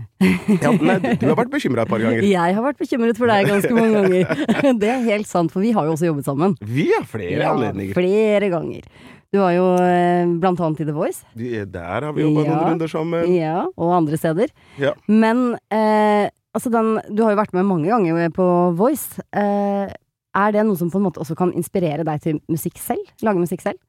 ja, 0.63 0.71
nei, 0.81 0.95
du- 1.03 1.15
du 1.19 1.25
har 1.27 1.35
vært 1.35 1.51
bekymra 1.51 1.83
et 1.83 1.89
par 1.91 1.99
ganger. 1.99 2.23
Jeg 2.39 2.55
har 2.55 2.63
vært 2.63 2.79
bekymret 2.79 3.17
for 3.19 3.27
deg 3.27 3.45
ganske 3.51 3.73
mange 3.75 3.91
ganger. 4.01 4.73
Det 4.81 4.89
er 4.89 5.03
helt 5.11 5.27
sant, 5.29 5.51
for 5.51 5.61
vi 5.61 5.71
har 5.75 5.85
jo 5.85 5.93
også 5.93 6.07
jobbet 6.09 6.25
sammen. 6.25 6.55
Vi 6.63 6.87
har 6.95 7.03
flere 7.05 7.41
Ja, 7.43 7.51
anledninger. 7.53 7.93
flere 7.93 8.49
ganger. 8.49 8.87
Du 9.33 9.39
var 9.41 9.51
jo 9.55 9.65
eh, 9.81 10.25
blant 10.39 10.59
annet 10.61 10.81
i 10.81 10.85
The 10.85 10.93
Voice. 10.93 11.23
Der 11.35 12.01
har 12.05 12.13
vi 12.13 12.21
jobba 12.21 12.43
Ja. 12.45 12.49
noen 12.53 12.65
runder 12.71 12.87
sammen. 12.91 13.29
Ja, 13.35 13.65
og 13.75 13.93
andre 13.97 14.17
steder. 14.17 14.49
Ja. 14.77 14.93
Men 15.09 15.55
eh, 15.73 16.29
altså 16.53 16.71
den 16.73 16.95
Du 17.15 17.23
har 17.23 17.33
jo 17.33 17.41
vært 17.41 17.53
med 17.53 17.67
mange 17.67 17.89
ganger 17.89 18.29
på 18.33 18.45
Voice. 18.77 19.21
Eh, 19.33 19.91
er 20.33 20.53
det 20.53 20.63
noe 20.65 20.79
som 20.79 20.89
på 20.89 20.97
en 20.97 21.05
måte 21.07 21.21
også 21.21 21.35
kan 21.37 21.53
inspirere 21.53 22.05
deg 22.07 22.21
til 22.23 22.39
musikk 22.49 22.79
selv? 22.81 23.05
Lage 23.21 23.41
musikk 23.41 23.61
selv? 23.65 23.79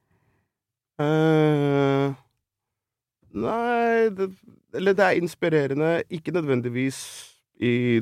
Eh, 1.01 2.13
nei 3.35 4.09
det, 4.15 4.29
Eller 4.75 4.95
det 4.95 5.05
er 5.05 5.19
inspirerende, 5.19 6.03
ikke 6.09 6.35
nødvendigvis 6.35 6.99
i, 7.63 8.01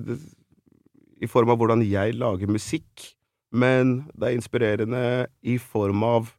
i 1.22 1.28
form 1.30 1.54
av 1.54 1.60
hvordan 1.62 1.84
jeg 1.86 2.16
lager 2.18 2.50
musikk, 2.50 3.14
men 3.54 4.10
det 4.18 4.30
er 4.30 4.38
inspirerende 4.38 5.04
i 5.46 5.60
form 5.62 6.04
av 6.04 6.32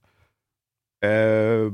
eh, 1.07 1.71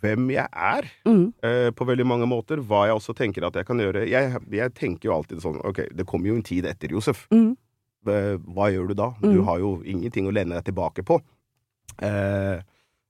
hvem 0.00 0.30
jeg 0.32 0.48
er, 0.52 0.82
Mm. 1.06 1.32
eh, 1.42 1.70
på 1.70 1.86
veldig 1.86 2.06
mange 2.06 2.26
måter. 2.26 2.56
Hva 2.62 2.86
jeg 2.86 2.96
også 2.96 3.14
tenker 3.14 3.44
at 3.46 3.54
jeg 3.54 3.66
kan 3.66 3.78
gjøre. 3.78 4.06
Jeg, 4.08 4.40
jeg 4.50 4.74
tenker 4.74 5.08
jo 5.10 5.14
alltid 5.16 5.40
sånn 5.42 5.60
Ok, 5.64 5.88
det 5.94 6.06
kommer 6.06 6.26
jo 6.28 6.34
en 6.36 6.42
tid 6.42 6.64
etter, 6.66 6.88
Josef. 6.90 7.26
Mm. 7.30 7.56
Eh, 8.06 8.36
Hva 8.38 8.70
gjør 8.72 8.88
du 8.88 8.94
da? 8.94 9.10
Du 9.20 9.28
Mm. 9.40 9.44
har 9.44 9.58
jo 9.58 9.82
ingenting 9.84 10.26
å 10.26 10.32
lene 10.32 10.54
deg 10.60 10.64
tilbake 10.72 11.02
på. 11.04 11.20
Eh, 12.02 12.60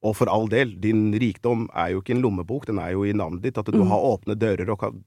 og 0.02 0.16
for 0.16 0.28
all 0.32 0.46
del, 0.48 0.72
din 0.80 1.12
rikdom 1.12 1.68
er 1.76 1.90
jo 1.92 2.00
ikke 2.00 2.14
en 2.16 2.22
lommebok, 2.22 2.66
den 2.66 2.78
er 2.78 2.92
jo 2.92 3.04
i 3.04 3.12
navnet 3.12 3.42
ditt. 3.42 3.58
At 3.58 3.66
du 3.66 3.78
Mm. 3.78 3.88
har 3.88 3.98
åpne 4.00 4.34
dører 4.38 4.68
og 4.70 4.78
kan 4.80 5.04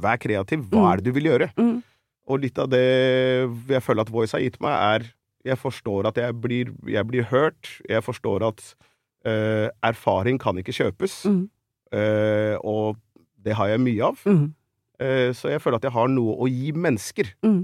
Vær 0.00 0.16
kreativ. 0.16 0.62
Hva 0.70 0.78
Mm. 0.78 0.92
er 0.92 0.96
det 0.98 1.04
du 1.04 1.12
vil 1.12 1.24
gjøre? 1.24 1.52
Mm. 1.56 1.82
Og 2.28 2.40
litt 2.40 2.56
av 2.56 2.68
det 2.70 3.50
jeg 3.66 3.82
føler 3.82 4.00
at 4.02 4.10
Voice 4.10 4.30
har 4.30 4.40
gitt 4.40 4.60
meg, 4.60 4.70
er 5.02 5.12
Jeg 5.44 5.56
forstår 5.56 6.04
at 6.06 6.14
jeg 6.16 6.40
blir, 6.40 6.66
jeg 6.86 7.06
blir 7.06 7.22
hørt. 7.24 7.80
Jeg 7.88 8.02
forstår 8.02 8.42
at 8.46 8.74
eh, 9.26 9.68
erfaring 9.84 10.38
kan 10.40 10.58
ikke 10.60 10.74
kjøpes. 10.76 11.24
Mm. 11.26 11.44
uh, 11.94 12.56
og 12.68 12.96
det 13.44 13.54
har 13.56 13.70
jeg 13.72 13.80
mye 13.80 14.10
av. 14.10 14.24
Mm. 14.26 14.48
Uh, 15.00 15.30
så 15.32 15.54
jeg 15.54 15.62
føler 15.62 15.78
at 15.78 15.88
jeg 15.88 15.94
har 15.94 16.10
noe 16.12 16.36
å 16.36 16.48
gi 16.50 16.72
mennesker. 16.76 17.32
Mm. 17.46 17.62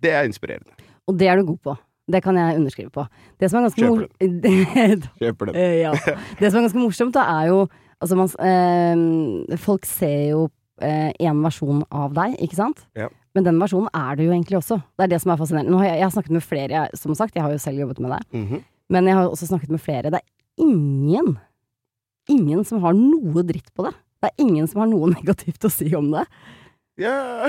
Det 0.00 0.12
er 0.12 0.28
inspirerende. 0.28 0.72
Og 1.06 1.18
det 1.18 1.28
er 1.28 1.40
du 1.40 1.50
god 1.52 1.62
på. 1.62 1.76
Det 2.12 2.22
kan 2.22 2.36
jeg 2.38 2.56
underskrive 2.60 2.90
på. 2.94 3.02
Det 3.40 3.50
som 3.50 3.58
er 3.58 3.66
ganske 3.66 3.82
Kjøper 3.82 4.30
det 4.44 5.10
Kjøper 5.18 5.50
den. 5.50 5.58
Ja. 5.82 5.92
Det 6.38 6.52
som 6.52 6.60
er 6.60 6.68
ganske 6.68 6.80
morsomt, 6.80 7.16
da, 7.16 7.26
er 7.42 7.52
jo 7.54 7.66
Altså, 7.96 8.12
man, 8.12 8.28
folk 9.56 9.86
ser 9.88 10.26
jo 10.28 10.40
én 10.76 11.38
versjon 11.40 11.78
av 11.88 12.12
deg, 12.12 12.34
ikke 12.44 12.58
sant? 12.58 12.82
Ja. 12.92 13.06
Men 13.36 13.44
den 13.44 13.58
versjonen 13.60 13.88
er 13.92 14.16
du 14.16 14.24
jo 14.24 14.32
egentlig 14.32 14.56
også. 14.56 14.78
Det 14.96 15.04
er 15.04 15.12
det 15.12 15.20
som 15.20 15.32
er 15.34 15.40
fascinerende. 15.40 15.76
Har 15.76 15.90
jeg, 15.90 15.98
jeg 16.00 16.06
har 16.06 16.14
snakket 16.14 16.36
med 16.36 16.44
flere, 16.44 16.72
jeg, 16.72 17.00
som 17.00 17.16
sagt, 17.18 17.36
jeg 17.36 17.44
har 17.44 17.52
jo 17.52 17.60
selv 17.60 17.82
jobbet 17.82 18.00
med 18.00 18.14
det. 18.14 18.20
-hmm. 18.32 18.62
Men 18.88 19.06
jeg 19.06 19.14
har 19.14 19.28
også 19.28 19.46
snakket 19.46 19.70
med 19.70 19.80
flere. 19.80 20.10
Det 20.10 20.14
er 20.14 20.28
ingen, 20.60 21.38
ingen 22.28 22.64
som 22.64 22.82
har 22.84 22.96
noe 22.96 23.42
dritt 23.46 23.72
på 23.74 23.86
det. 23.86 23.94
Det 24.22 24.30
er 24.30 24.44
ingen 24.46 24.68
som 24.70 24.80
har 24.82 24.90
noe 24.90 25.10
negativt 25.16 25.64
å 25.68 25.72
si 25.72 25.90
om 25.96 26.10
det. 26.14 26.26
Ja 26.96 27.44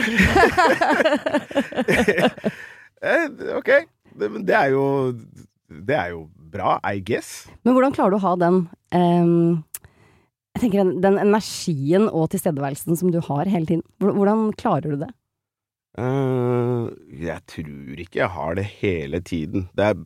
Eh, 3.01 3.27
Ok. 3.55 3.69
Det, 4.17 4.29
men 4.33 4.41
det 4.47 4.55
er 4.57 4.71
jo 4.73 5.13
Det 5.69 5.93
er 5.95 6.09
jo 6.15 6.23
bra, 6.51 6.79
I 6.83 6.99
guess. 7.05 7.45
Men 7.63 7.75
hvordan 7.75 7.93
klarer 7.95 8.15
du 8.15 8.17
å 8.17 8.23
ha 8.25 8.33
den 8.41 8.57
um, 8.95 9.63
Jeg 10.55 10.63
tenker 10.63 10.79
den, 10.81 10.93
den 11.03 11.19
energien 11.21 12.07
og 12.09 12.31
tilstedeværelsen 12.33 12.97
som 12.97 13.11
du 13.13 13.19
har 13.21 13.45
hele 13.51 13.67
tiden. 13.69 13.83
Hvordan 14.01 14.49
klarer 14.57 14.95
du 14.95 15.03
det? 15.03 15.11
Uh, 15.97 16.89
jeg 17.13 17.39
tror 17.49 18.01
ikke 18.01 18.21
jeg 18.23 18.31
har 18.33 18.57
det 18.57 18.65
hele 18.79 19.21
tiden. 19.21 19.67
Det 19.77 19.91
er, 19.91 20.01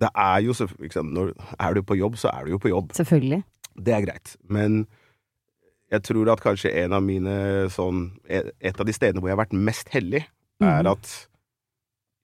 det 0.00 0.08
er 0.14 0.38
jo 0.42 0.54
Når 1.04 1.32
er 1.60 1.74
du 1.74 1.82
på 1.82 1.94
jobb, 1.94 2.16
så 2.16 2.30
er 2.32 2.44
du 2.44 2.54
jo 2.54 2.58
på 2.58 2.72
jobb. 2.72 2.92
Selvfølgelig. 2.96 3.42
Det 3.76 3.94
er 3.94 4.04
greit. 4.04 4.36
Men 4.48 4.86
jeg 5.92 6.02
tror 6.02 6.32
at 6.32 6.40
kanskje 6.40 6.72
en 6.84 6.92
av 6.96 7.02
mine 7.04 7.68
sånn 7.72 8.06
Et 8.28 8.80
av 8.80 8.86
de 8.88 8.94
stedene 8.96 9.20
hvor 9.20 9.28
jeg 9.28 9.36
har 9.36 9.44
vært 9.44 9.56
mest 9.56 9.92
heldig, 9.92 10.24
er 10.62 10.82
mm. 10.82 10.90
at 10.94 11.12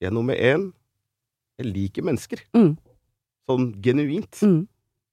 jeg 0.01 0.15
nummer 0.15 0.33
én 0.33 0.71
Jeg 1.59 1.73
liker 1.73 2.05
mennesker. 2.07 2.41
Mm. 2.55 2.77
Sånn 3.49 3.71
genuint. 3.83 4.41
Mm. 4.45 4.63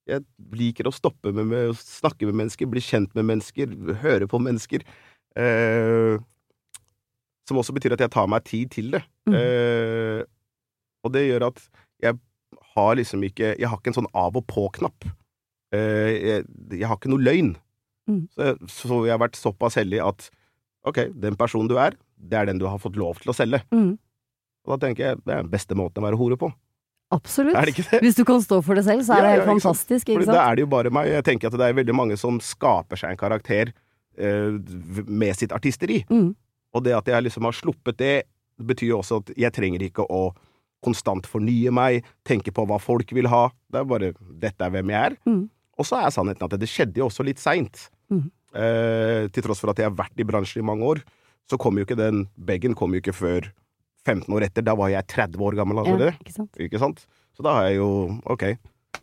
Jeg 0.07 0.23
liker 0.55 0.87
å 0.87 0.95
stoppe 0.95 1.33
med, 1.35 1.49
med 1.49 1.73
å 1.73 1.75
snakke 1.75 2.29
med 2.29 2.37
mennesker, 2.39 2.69
bli 2.71 2.79
kjent 2.79 3.11
med 3.17 3.27
mennesker, 3.27 3.73
høre 3.99 4.29
på 4.31 4.39
mennesker. 4.39 4.85
Eh, 5.35 6.15
som 7.47 7.59
også 7.59 7.75
betyr 7.75 7.97
at 7.97 8.03
jeg 8.05 8.13
tar 8.13 8.29
meg 8.31 8.45
tid 8.47 8.71
til 8.71 8.95
det. 8.95 9.03
Mm. 9.27 9.35
Eh, 9.35 10.21
og 11.03 11.13
det 11.15 11.25
gjør 11.27 11.49
at 11.49 11.59
jeg 12.03 12.19
har 12.77 12.95
liksom 12.99 13.23
ikke 13.27 13.55
Jeg 13.57 13.67
har 13.71 13.77
ikke 13.81 13.91
en 13.91 13.97
sånn 14.01 14.11
av 14.17 14.37
og 14.39 14.45
på-knapp. 14.49 15.07
Eh, 15.75 16.11
jeg, 16.15 16.45
jeg 16.77 16.87
har 16.87 16.97
ikke 16.99 17.11
noe 17.11 17.25
løgn. 17.25 17.55
Mm. 18.07 18.21
Så, 18.31 18.53
så 18.71 19.01
jeg 19.03 19.11
har 19.17 19.19
vært 19.25 19.35
såpass 19.39 19.75
heldig 19.81 19.99
at 20.05 20.29
ok, 20.87 21.01
den 21.19 21.35
personen 21.35 21.67
du 21.67 21.75
er, 21.81 21.97
det 22.15 22.37
er 22.39 22.47
den 22.47 22.61
du 22.61 22.67
har 22.69 22.79
fått 22.79 22.95
lov 22.99 23.19
til 23.19 23.33
å 23.33 23.35
selge. 23.35 23.59
Mm. 23.75 23.97
Og 24.67 24.71
da 24.73 24.77
tenker 24.85 25.03
jeg 25.09 25.19
det 25.25 25.33
er 25.35 25.43
den 25.43 25.51
beste 25.51 25.75
måten 25.75 25.99
å 26.03 26.07
være 26.07 26.19
hore 26.19 26.37
på. 26.39 26.49
Absolutt. 27.15 27.55
Hvis 28.03 28.17
du 28.17 28.23
kan 28.27 28.41
stå 28.43 28.57
for 28.65 28.75
det 28.75 28.83
selv, 28.83 29.03
så 29.07 29.15
er 29.15 29.21
Ja, 29.21 29.23
det 29.23 29.27
ja, 29.27 29.35
helt 29.35 29.43
ikke 29.43 29.51
sant? 29.63 29.63
fantastisk, 29.63 30.07
Fordi 30.09 30.23
ikke 30.25 30.31
da 30.31 30.33
sant? 30.39 30.47
er 30.51 30.55
det 30.59 30.63
jo 30.65 30.69
bare 30.73 30.91
meg. 30.91 31.11
Jeg 31.13 31.23
tenker 31.27 31.47
at 31.51 31.55
det 31.61 31.67
er 31.69 31.77
veldig 31.77 31.95
mange 31.95 32.17
som 32.19 32.39
skaper 32.43 32.99
seg 32.99 33.13
en 33.13 33.19
karakter 33.21 33.71
eh, 34.19 34.57
med 35.07 35.37
sitt 35.39 35.53
artisteri. 35.55 36.01
Mm. 36.11 36.33
Og 36.75 36.83
det 36.83 36.95
at 36.97 37.07
jeg 37.07 37.23
liksom 37.29 37.47
har 37.47 37.55
sluppet 37.55 37.99
det, 38.01 38.15
betyr 38.59 38.89
jo 38.91 38.99
også 38.99 39.21
at 39.21 39.31
jeg 39.39 39.53
trenger 39.55 39.85
ikke 39.87 40.03
å 40.03 40.21
konstant 40.87 41.27
fornye 41.29 41.73
meg, 41.75 42.07
tenke 42.27 42.53
på 42.55 42.65
hva 42.69 42.79
folk 42.81 43.11
vil 43.15 43.29
ha. 43.31 43.47
Det 43.69 43.83
er 43.83 43.91
bare 43.91 44.13
'dette 44.15 44.63
er 44.63 44.73
hvem 44.73 44.95
jeg 44.95 45.11
er'. 45.11 45.19
Mm. 45.27 45.43
Og 45.77 45.85
så 45.85 45.99
er 46.01 46.13
sannheten 46.13 46.47
at 46.47 46.59
det 46.59 46.69
skjedde 46.71 47.03
jo 47.03 47.09
også 47.11 47.25
litt 47.27 47.39
seint. 47.39 47.89
Mm. 48.09 48.25
Eh, 48.57 49.27
til 49.29 49.43
tross 49.45 49.61
for 49.61 49.69
at 49.69 49.77
jeg 49.77 49.89
har 49.89 49.97
vært 49.97 50.17
i 50.17 50.25
bransjen 50.25 50.63
i 50.63 50.65
mange 50.65 50.87
år, 50.87 51.03
så 51.47 51.59
kom 51.59 51.77
jo 51.77 51.85
ikke 51.85 51.99
den 51.99 52.25
Beggen 52.35 52.73
kom 52.75 52.95
jo 52.95 53.01
ikke 53.03 53.15
før 53.15 53.51
15 54.07 54.33
år 54.33 54.47
etter. 54.47 54.65
Da 54.65 54.75
var 54.75 54.89
jeg 54.89 55.05
30 55.07 55.43
år 55.43 55.59
gammel 55.59 55.83
allerede. 55.83 56.15
Ja, 56.15 56.23
ikke 56.23 56.35
sant? 56.35 56.57
Ikke 56.57 56.81
sant? 56.81 57.05
Så 57.37 57.45
da 57.45 57.53
har 57.59 57.69
jeg 57.69 57.77
jo 57.77 57.89
Ok, 58.25 58.43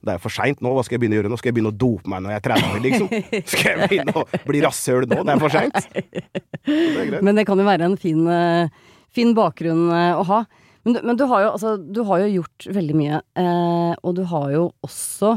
det 0.04 0.16
er 0.16 0.22
for 0.22 0.32
seint 0.32 0.60
nå. 0.64 0.72
Hva 0.74 0.82
skal 0.84 0.96
jeg 0.96 1.04
begynne 1.04 1.18
å 1.18 1.20
gjøre 1.20 1.32
nå? 1.32 1.38
Skal 1.40 1.52
jeg 1.52 1.58
begynne 1.58 1.72
å 1.72 1.78
dope 1.84 2.10
meg 2.10 2.24
når 2.24 2.34
jeg 2.34 2.40
er 2.40 2.46
30, 2.48 2.82
liksom? 2.86 3.08
Skal 3.52 3.70
jeg 3.70 3.90
begynne 3.92 4.16
å 4.16 4.24
bli 4.48 4.64
rasshøl 4.64 5.06
nå? 5.10 5.20
Det 5.20 5.34
er 5.34 5.44
for 5.44 5.54
seint. 5.54 7.22
Men 7.24 7.38
det 7.38 7.46
kan 7.48 7.60
jo 7.60 7.68
være 7.68 7.88
en 7.88 7.96
fin, 8.00 8.20
eh, 8.32 8.92
fin 9.14 9.32
bakgrunn 9.36 9.86
eh, 9.94 10.18
å 10.18 10.26
ha. 10.32 10.42
Men, 10.84 10.94
du, 10.96 11.00
men 11.08 11.16
du, 11.16 11.24
har 11.30 11.44
jo, 11.46 11.50
altså, 11.54 11.76
du 11.80 12.02
har 12.04 12.24
jo 12.24 12.32
gjort 12.40 12.66
veldig 12.76 12.96
mye, 12.98 13.20
eh, 13.40 13.94
og 14.04 14.16
du 14.18 14.22
har 14.28 14.50
jo 14.52 14.66
også 14.84 15.30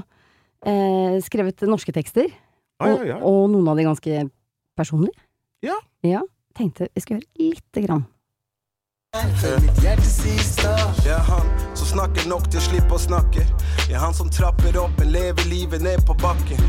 eh, 0.68 1.16
skrevet 1.24 1.64
norske 1.70 1.94
tekster. 1.96 2.28
Ah, 2.82 2.92
Og, 2.92 3.06
ja, 3.08 3.16
ja. 3.16 3.22
og 3.26 3.48
noen 3.54 3.72
av 3.72 3.80
de 3.80 3.88
ganske 3.88 4.26
personlige. 4.78 5.16
Ja. 5.66 5.80
Ja, 6.06 6.22
tenkte 6.58 6.90
vi 6.94 7.02
skulle 7.02 7.22
høre 7.24 7.50
lite 7.54 7.86
grann. 7.88 8.06
Mitt 9.18 9.80
hjerte 9.82 10.06
sier 10.06 10.44
stopp. 10.46 11.00
Jeg 11.06 11.16
er 11.16 11.24
han 11.26 11.48
som 11.80 11.88
snakker 11.96 12.28
nok 12.30 12.50
til 12.52 12.60
å 12.60 12.66
slippe 12.68 12.98
å 12.98 13.00
snakke. 13.02 13.46
Jeg 13.88 13.96
er 13.96 14.04
han 14.04 14.14
som 14.14 14.30
trapper 14.30 14.78
opp, 14.78 14.94
men 15.00 15.10
lever 15.16 15.48
livet 15.50 15.82
ned 15.82 16.04
på 16.06 16.14
bakken. 16.22 16.60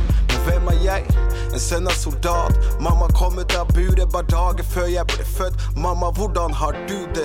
En 1.58 1.62
sønn 1.62 1.88
av 1.90 1.96
soldat. 1.98 2.54
Mamma 2.80 3.08
kom 3.18 3.38
ut 3.38 3.54
av 3.58 3.66
buret 3.74 4.12
bare 4.12 4.28
dager 4.30 4.62
før 4.62 4.84
jeg 4.92 5.02
ble 5.10 5.24
født. 5.26 5.62
Mamma, 5.74 6.12
hvordan 6.14 6.52
har 6.54 6.76
du 6.86 7.00
det? 7.16 7.24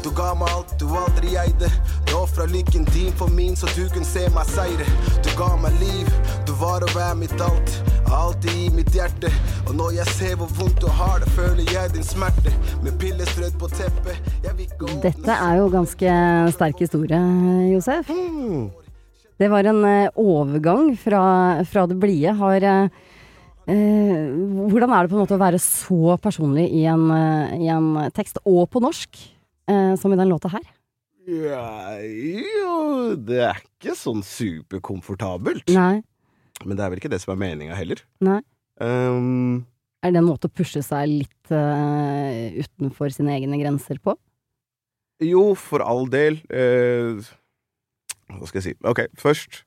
Du 0.00 0.08
ga 0.16 0.30
meg 0.40 0.48
alt 0.48 0.70
du 0.80 0.86
aldri 0.96 1.34
eide. 1.36 1.68
Du 2.08 2.14
ofra 2.16 2.46
lykken 2.48 2.86
din 2.94 3.10
for 3.18 3.28
min, 3.36 3.52
så 3.52 3.68
du 3.74 3.82
kunne 3.92 4.08
se 4.08 4.22
meg 4.32 4.48
seire. 4.48 4.86
Du 5.20 5.28
ga 5.36 5.50
meg 5.60 5.76
liv, 5.82 6.08
du 6.48 6.54
var 6.56 6.86
og 6.86 6.96
er 6.96 7.18
mitt 7.20 7.36
alt. 7.44 7.74
Alltid 8.16 8.54
i 8.62 8.70
mitt 8.72 8.96
hjerte. 8.96 9.28
Og 9.66 9.76
når 9.76 9.98
jeg 9.98 10.14
ser 10.14 10.38
hvor 10.40 10.54
vondt 10.56 10.80
du 10.80 10.88
har 10.88 11.20
det, 11.20 11.28
føler 11.36 11.68
jeg 11.68 11.92
din 11.98 12.06
smerte. 12.06 12.54
Med 12.80 12.96
piller 13.02 13.28
strødd 13.28 13.58
på 13.60 13.68
teppet. 13.74 14.30
Jeg 14.46 14.54
vil 14.54 14.70
ikke 14.70 14.86
åpne 14.88 15.02
Dette 15.04 15.36
er 15.50 15.58
jo 15.60 15.66
ganske 15.74 16.14
sterk 16.56 16.80
historie, 16.80 17.20
Josef. 17.74 18.08
Mm. 18.08 18.70
Det 19.36 19.52
var 19.52 19.68
en 19.68 19.84
eh, 19.84 20.16
overgang 20.16 20.94
fra, 20.96 21.26
fra 21.68 21.84
det 21.90 21.98
blide. 22.00 22.32
Har 22.40 22.64
eh, 22.64 23.04
Hvordan 23.66 24.92
er 24.94 25.02
det 25.02 25.10
på 25.10 25.16
en 25.16 25.24
måte 25.24 25.34
å 25.34 25.42
være 25.42 25.58
så 25.62 26.14
personlig 26.22 26.68
i 26.70 26.84
en, 26.86 27.08
eh, 27.10 27.54
i 27.66 27.70
en 27.72 28.10
tekst, 28.14 28.38
og 28.46 28.68
på 28.70 28.82
norsk, 28.82 29.18
eh, 29.68 29.94
som 29.98 30.12
i 30.12 30.18
den 30.20 30.30
låta 30.30 30.50
her? 30.52 30.62
Ja, 31.26 31.98
jo 31.98 33.16
Det 33.18 33.40
er 33.42 33.58
ikke 33.58 33.96
sånn 33.98 34.22
superkomfortabelt. 34.22 35.66
Nei. 35.74 36.02
Men 36.64 36.76
det 36.76 36.84
er 36.84 36.90
vel 36.92 37.00
ikke 37.00 37.10
det 37.10 37.20
som 37.20 37.34
er 37.34 37.42
meninga 37.42 37.74
heller. 37.74 38.02
Nei. 38.22 38.40
Um, 38.80 39.66
Er 40.02 40.12
det 40.12 40.20
en 40.20 40.28
måte 40.28 40.46
å 40.46 40.54
pushe 40.54 40.82
seg 40.84 41.08
litt 41.08 41.50
uh, 41.50 42.62
utenfor 42.62 43.10
sine 43.10 43.34
egne 43.34 43.58
grenser 43.58 43.98
på? 43.98 44.14
jo, 45.24 45.54
for 45.56 45.80
all 45.80 46.06
del. 46.12 46.36
Uh, 46.52 47.24
hva 48.36 48.46
skal 48.46 48.60
jeg 48.60 48.66
si? 48.68 48.74
Ok, 48.84 49.06
først 49.16 49.62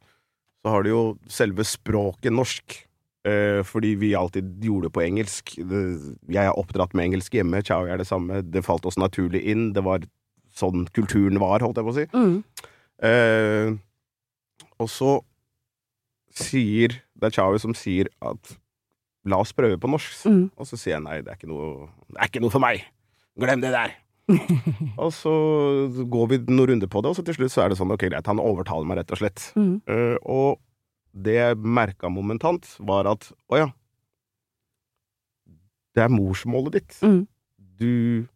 så 0.61 0.73
har 0.73 0.83
du 0.83 0.91
jo 0.91 1.03
selve 1.31 1.65
språket 1.65 2.31
norsk. 2.35 2.85
Eh, 3.27 3.59
fordi 3.67 3.95
vi 3.99 4.13
alltid 4.17 4.63
gjorde 4.63 4.89
det 4.89 4.95
på 4.95 5.03
engelsk. 5.03 5.55
Jeg 5.59 6.43
er 6.45 6.55
oppdratt 6.55 6.95
med 6.95 7.09
engelsk 7.09 7.35
hjemme, 7.35 7.63
Chow 7.65 7.89
er 7.89 8.01
det 8.01 8.07
samme. 8.09 8.41
Det 8.45 8.65
falt 8.65 8.87
oss 8.89 8.99
naturlig 8.99 9.43
inn. 9.49 9.71
Det 9.75 9.83
var 9.85 10.05
sånn 10.55 10.87
kulturen 10.95 11.39
var, 11.41 11.63
holdt 11.63 11.79
jeg 11.79 11.87
på 11.87 11.93
å 11.93 11.97
si. 11.97 12.07
Mm. 12.13 12.37
Eh, 13.09 13.77
og 14.79 14.89
så 14.91 15.19
sier 16.35 16.97
Det 17.15 17.29
er 17.29 17.33
Chawi 17.33 17.59
som 17.63 17.71
sier 17.75 18.09
at 18.21 18.51
la 19.27 19.39
oss 19.41 19.51
prøve 19.55 19.79
på 19.81 19.89
norsk. 19.91 20.13
Mm. 20.29 20.45
Og 20.55 20.67
så 20.67 20.77
sier 20.79 20.95
jeg 20.95 21.05
nei, 21.05 21.17
det 21.23 21.33
er 21.33 21.39
ikke 21.39 21.49
noe, 21.51 21.89
det 22.07 22.19
er 22.19 22.31
ikke 22.31 22.43
noe 22.43 22.53
for 22.53 22.63
meg. 22.63 22.85
Glem 23.39 23.63
det 23.63 23.73
der. 23.75 23.95
og 25.03 25.11
så 25.15 25.33
går 25.89 26.31
vi 26.31 26.39
noen 26.47 26.73
runder 26.73 26.91
på 26.91 27.01
det, 27.01 27.11
og 27.11 27.17
så 27.17 27.25
til 27.25 27.35
slutt 27.35 27.53
så 27.53 27.63
er 27.63 27.71
det 27.71 27.79
sånn 27.79 27.91
ok, 27.95 28.05
greit, 28.11 28.29
han 28.29 28.41
overtaler 28.41 28.87
meg, 28.87 29.01
rett 29.01 29.13
og 29.15 29.21
slett. 29.21 29.45
Mm. 29.57 29.73
Eh, 29.89 30.15
og 30.29 30.61
det 31.13 31.35
jeg 31.37 31.59
merka 31.59 32.09
momentant, 32.11 32.65
var 32.79 33.09
at 33.09 33.31
å 33.49 33.59
ja, 33.59 33.69
det 35.97 36.05
er 36.05 36.13
morsmålet 36.13 36.79
ditt. 36.79 36.99
Mm. 37.03 37.23
Du 37.79 38.27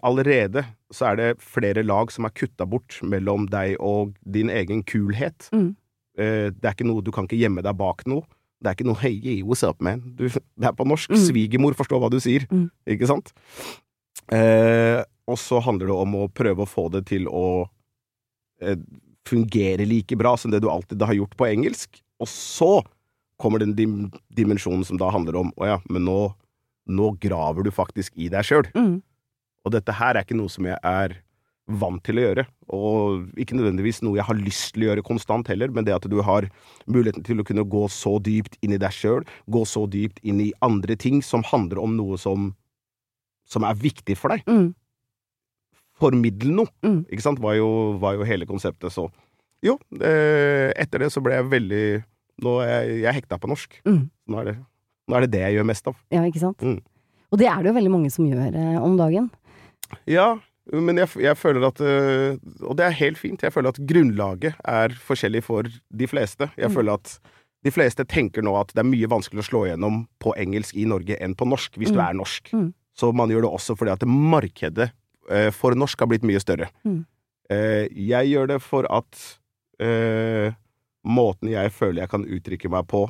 Allerede 0.00 0.62
så 0.88 1.10
er 1.10 1.16
det 1.18 1.42
flere 1.44 1.82
lag 1.84 2.08
som 2.08 2.24
er 2.24 2.32
kutta 2.32 2.64
bort 2.64 2.96
mellom 3.04 3.44
deg 3.52 3.74
og 3.76 4.14
din 4.24 4.48
egen 4.48 4.80
kulhet. 4.88 5.50
Mm. 5.52 5.74
Eh, 6.16 6.48
det 6.48 6.64
er 6.64 6.72
ikke 6.72 6.86
noe 6.88 7.04
Du 7.04 7.10
kan 7.12 7.28
ikke 7.28 7.36
gjemme 7.36 7.60
deg 7.60 7.76
bak 7.76 8.06
noe. 8.08 8.24
Det 8.62 8.70
er 8.70 8.76
ikke 8.78 8.88
noe 8.88 8.96
'hey, 8.96 9.42
what's 9.42 9.66
up, 9.68 9.82
man'? 9.84 10.14
Du, 10.16 10.28
det 10.28 10.64
er 10.64 10.72
på 10.72 10.86
norsk. 10.88 11.10
Mm. 11.10 11.20
Svigermor 11.26 11.76
forstår 11.76 12.00
hva 12.00 12.08
du 12.08 12.20
sier. 12.20 12.46
Mm. 12.48 12.70
Ikke 12.88 13.10
sant? 13.10 13.34
Eh, 14.32 15.04
og 15.28 15.36
så 15.36 15.60
handler 15.60 15.92
det 15.92 15.96
om 15.96 16.14
å 16.14 16.28
prøve 16.32 16.64
å 16.64 16.68
få 16.68 16.88
det 16.88 17.06
til 17.12 17.28
å 17.28 17.68
eh, 18.62 18.78
fungere 19.28 19.84
like 19.84 20.16
bra 20.16 20.36
som 20.36 20.50
det 20.50 20.62
du 20.62 20.70
alltid 20.70 21.02
har 21.02 21.14
gjort 21.14 21.36
på 21.36 21.50
engelsk. 21.52 22.00
Og 22.22 22.30
så 22.30 22.72
kommer 23.42 23.62
den 23.62 23.74
dim 23.74 23.96
dimensjonen 24.38 24.86
som 24.86 25.00
da 25.00 25.10
handler 25.10 25.40
om 25.40 25.50
å 25.58 25.66
ja, 25.66 25.80
men 25.90 26.04
nå, 26.06 26.20
nå 26.86 27.10
graver 27.22 27.66
du 27.66 27.72
faktisk 27.74 28.14
i 28.14 28.28
deg 28.30 28.46
sjøl. 28.46 28.68
Mm. 28.78 29.00
Og 29.66 29.74
dette 29.74 29.94
her 29.98 30.14
er 30.16 30.26
ikke 30.26 30.38
noe 30.38 30.50
som 30.52 30.66
jeg 30.68 30.78
er 30.86 31.16
vant 31.78 32.02
til 32.04 32.18
å 32.18 32.24
gjøre, 32.24 32.42
og 32.74 33.38
ikke 33.38 33.54
nødvendigvis 33.54 34.00
noe 34.02 34.18
jeg 34.18 34.26
har 34.26 34.38
lyst 34.38 34.72
til 34.74 34.84
å 34.84 34.88
gjøre 34.90 35.04
konstant 35.06 35.46
heller, 35.48 35.70
men 35.70 35.86
det 35.86 35.94
at 35.94 36.08
du 36.10 36.16
har 36.26 36.48
muligheten 36.90 37.22
til 37.26 37.38
å 37.38 37.46
kunne 37.46 37.64
gå 37.70 37.84
så 37.90 38.16
dypt 38.22 38.58
inn 38.66 38.74
i 38.74 38.80
deg 38.82 38.92
sjøl, 38.92 39.22
gå 39.46 39.62
så 39.70 39.84
dypt 39.90 40.18
inn 40.26 40.42
i 40.42 40.50
andre 40.66 40.96
ting 40.98 41.22
som 41.24 41.46
handler 41.46 41.78
om 41.82 41.94
noe 41.96 42.18
som, 42.20 42.50
som 43.48 43.66
er 43.66 43.78
viktig 43.78 44.18
for 44.18 44.34
deg. 44.34 44.42
Mm. 44.50 44.72
Formidle 46.02 46.54
noe, 46.58 46.72
Mm. 46.82 47.04
ikke 47.06 47.22
sant, 47.22 47.40
var 47.42 47.54
jo, 47.54 47.96
var 48.02 48.18
jo 48.18 48.26
hele 48.26 48.46
konseptet, 48.46 48.90
så 48.90 49.06
jo, 49.62 49.78
eh, 50.02 50.72
etter 50.74 50.98
det 50.98 51.12
så 51.14 51.22
ble 51.22 51.38
jeg 51.38 51.50
veldig 51.52 51.86
Nå 52.42 52.56
er 52.64 52.70
jeg, 52.72 53.00
jeg 53.02 53.08
er 53.12 53.16
hekta 53.20 53.38
på 53.38 53.50
norsk. 53.50 53.76
Mm. 53.86 54.00
Nå 54.28 54.38
er, 54.40 54.44
det, 54.50 54.54
nå 55.08 55.16
er 55.18 55.20
det 55.26 55.30
det 55.34 55.42
jeg 55.46 55.54
gjør 55.58 55.68
mest 55.68 55.86
av. 55.90 55.96
Ja, 56.14 56.22
ikke 56.26 56.42
sant? 56.42 56.62
Mm. 56.62 56.80
Og 57.32 57.38
det 57.40 57.46
er 57.48 57.62
det 57.62 57.70
jo 57.70 57.76
veldig 57.78 57.92
mange 57.94 58.10
som 58.12 58.26
gjør 58.28 58.50
eh, 58.54 58.78
om 58.82 58.96
dagen. 58.98 59.30
Ja, 60.10 60.26
men 60.72 60.96
jeg, 61.00 61.08
jeg 61.20 61.36
føler 61.36 61.64
at 61.66 61.80
øh, 61.82 62.36
Og 62.68 62.76
det 62.78 62.84
er 62.86 62.94
helt 63.00 63.18
fint. 63.18 63.42
Jeg 63.42 63.52
føler 63.52 63.72
at 63.74 63.80
grunnlaget 63.88 64.54
er 64.68 64.94
forskjellig 65.06 65.42
for 65.46 65.66
de 65.66 66.06
fleste. 66.10 66.50
Jeg 66.56 66.68
Mm. 66.70 66.74
føler 66.76 66.92
at 67.00 67.16
de 67.64 67.70
fleste 67.70 68.04
tenker 68.04 68.42
nå 68.42 68.54
at 68.58 68.72
det 68.74 68.82
er 68.82 68.88
mye 68.90 69.06
vanskeligere 69.10 69.44
å 69.44 69.48
slå 69.50 69.60
igjennom 69.68 70.00
på 70.22 70.32
engelsk 70.38 70.74
i 70.76 70.84
Norge 70.90 71.14
enn 71.22 71.34
på 71.38 71.46
norsk, 71.46 71.76
hvis 71.78 71.92
du 71.94 71.98
Mm. 71.98 72.06
er 72.08 72.14
norsk. 72.18 72.50
Mm. 72.52 72.72
Så 72.94 73.12
man 73.14 73.30
gjør 73.30 73.42
det 73.46 73.50
også 73.54 73.76
fordi 73.78 73.92
at 73.92 74.02
markedet 74.06 74.90
øh, 75.30 75.50
for 75.54 75.74
norsk 75.78 75.98
har 76.00 76.06
blitt 76.10 76.24
mye 76.26 76.40
større. 76.42 76.68
Mm. 76.84 77.04
Eh, 77.50 77.86
jeg 77.94 78.32
gjør 78.32 78.46
det 78.54 78.60
for 78.62 78.86
at 78.90 79.38
måten 81.02 81.50
jeg 81.52 81.72
føler 81.74 82.04
jeg 82.04 82.12
kan 82.12 82.26
uttrykke 82.26 82.70
meg 82.72 82.86
på, 82.90 83.06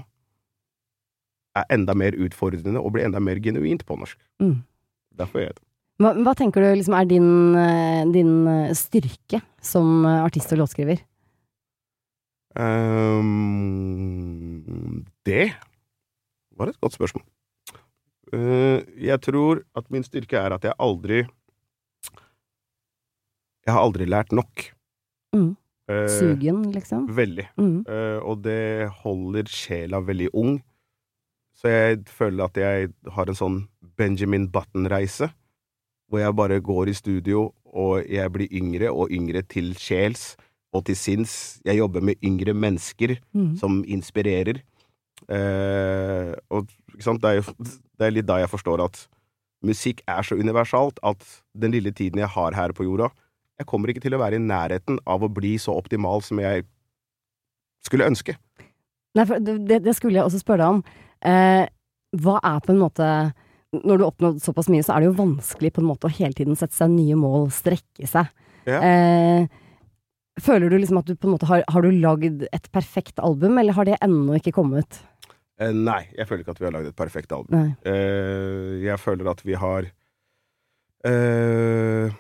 er 1.59 1.69
enda 1.75 1.95
mer 1.99 2.17
utfordrende 2.17 2.81
og 2.81 2.95
blir 2.95 3.05
enda 3.05 3.21
mer 3.21 3.41
genuint 3.45 3.85
på 3.89 3.97
norsk. 4.01 4.19
Mm. 4.41 4.63
Derfor 5.19 5.43
gjør 5.43 5.51
jeg 5.51 5.57
det. 5.59 5.67
Hva, 6.03 6.11
hva 6.25 6.33
tenker 6.35 6.65
du 6.65 6.69
liksom 6.79 6.95
er 6.97 7.07
din, 7.07 7.31
eh, 7.59 8.03
din 8.11 8.47
eh, 8.49 8.73
styrke 8.77 9.43
som 9.63 10.07
eh, 10.09 10.25
artist 10.25 10.53
og 10.55 10.59
låtskriver? 10.63 10.99
Um, 12.53 13.33
det 15.25 15.53
var 16.59 16.69
et 16.69 16.81
godt 16.81 16.97
spørsmål. 16.99 17.25
Uh, 18.33 18.81
jeg 18.97 19.21
tror 19.25 19.61
at 19.77 19.91
min 19.93 20.05
styrke 20.05 20.37
er 20.41 20.53
at 20.57 20.65
jeg 20.65 20.73
aldri 20.81 21.19
Jeg 23.63 23.73
har 23.77 23.83
aldri 23.85 24.05
lært 24.09 24.33
nok. 24.33 24.73
Mm. 25.37 25.57
Eh, 25.91 26.07
Sugen, 26.09 26.63
liksom? 26.73 27.09
Veldig. 27.17 27.49
Mm. 27.59 27.85
Eh, 27.89 28.19
og 28.23 28.43
det 28.45 28.89
holder 29.03 29.49
sjela 29.51 30.01
veldig 30.01 30.29
ung. 30.35 30.61
Så 31.59 31.69
jeg 31.69 32.05
føler 32.09 32.45
at 32.45 32.57
jeg 32.57 32.93
har 33.15 33.29
en 33.29 33.39
sånn 33.39 33.59
Benjamin 33.99 34.49
Button-reise, 34.51 35.31
hvor 36.09 36.21
jeg 36.23 36.35
bare 36.39 36.61
går 36.61 36.89
i 36.89 36.95
studio, 36.97 37.53
og 37.73 38.05
jeg 38.09 38.33
blir 38.33 38.49
yngre 38.53 38.91
og 38.93 39.11
yngre 39.15 39.43
til 39.49 39.73
sjels 39.81 40.37
og 40.73 40.85
til 40.89 40.97
sinns. 40.97 41.61
Jeg 41.65 41.79
jobber 41.79 42.01
med 42.05 42.17
yngre 42.25 42.55
mennesker 42.55 43.19
Mm. 43.35 43.57
som 43.59 43.83
inspirerer. 43.85 44.63
Eh, 45.29 46.33
og? 46.51 46.69
Det, 46.93 47.25
er 47.25 47.39
jo, 47.41 47.55
det 47.99 48.07
er 48.07 48.11
litt 48.15 48.27
da 48.29 48.37
jeg 48.43 48.51
forstår 48.53 48.83
at 48.85 49.07
musikk 49.65 50.03
er 50.11 50.23
så 50.27 50.37
universalt 50.37 50.99
at 51.03 51.23
den 51.55 51.73
lille 51.73 51.93
tiden 51.95 52.19
jeg 52.21 52.29
har 52.29 52.53
her 52.55 52.73
på 52.77 52.85
jorda, 52.85 53.09
jeg 53.63 53.71
kommer 53.71 53.93
ikke 53.93 54.05
til 54.05 54.17
å 54.17 54.21
være 54.23 54.39
i 54.39 54.45
nærheten 54.45 54.99
av 55.09 55.25
å 55.25 55.31
bli 55.33 55.55
så 55.63 55.75
optimal 55.79 56.25
som 56.27 56.41
jeg 56.43 56.67
skulle 57.87 58.09
ønske. 58.11 58.37
Nei, 59.17 59.25
for 59.29 59.43
det, 59.43 59.83
det 59.85 59.95
skulle 59.97 60.19
jeg 60.21 60.29
også 60.29 60.43
spørre 60.43 60.63
deg 60.65 60.77
om. 60.77 60.83
Eh, 61.29 61.65
hva 62.23 62.37
er 62.45 62.61
på 62.65 62.75
en 62.75 62.81
måte 62.83 63.07
Når 63.73 63.97
du 63.97 64.03
har 64.03 64.11
oppnådd 64.11 64.41
såpass 64.45 64.67
mye, 64.69 64.85
så 64.85 64.93
er 64.93 65.01
det 65.01 65.07
jo 65.09 65.21
vanskelig 65.21 65.71
på 65.73 65.81
en 65.81 65.89
måte 65.89 66.05
å 66.05 66.13
hele 66.13 66.37
tiden 66.37 66.59
sette 66.61 66.77
seg 66.77 66.91
nye 66.93 67.17
mål, 67.17 67.47
strekke 67.57 68.09
seg. 68.09 68.29
Ja. 68.69 68.83
Eh, 68.85 69.47
føler 70.45 70.69
du 70.69 70.77
liksom 70.77 71.01
at 71.01 71.09
du 71.09 71.17
på 71.17 71.27
en 71.27 71.33
måte 71.35 71.49
har 71.49 71.65
Har 71.73 71.83
du 71.83 71.89
lagd 71.91 72.45
et 72.53 72.69
perfekt 72.73 73.19
album, 73.19 73.57
eller 73.59 73.73
har 73.73 73.89
det 73.89 73.97
ennå 74.05 74.37
ikke 74.37 74.53
kommet? 74.59 75.01
Eh, 75.57 75.73
nei, 75.73 76.03
jeg 76.17 76.29
føler 76.29 76.45
ikke 76.45 76.55
at 76.57 76.61
vi 76.61 76.69
har 76.69 76.77
lagd 76.77 76.91
et 76.91 76.99
perfekt 77.01 77.33
album. 77.33 77.73
Eh, 77.85 78.85
jeg 78.85 79.01
føler 79.01 79.33
at 79.33 79.43
vi 79.47 79.57
har 79.57 79.89
eh, 81.09 82.13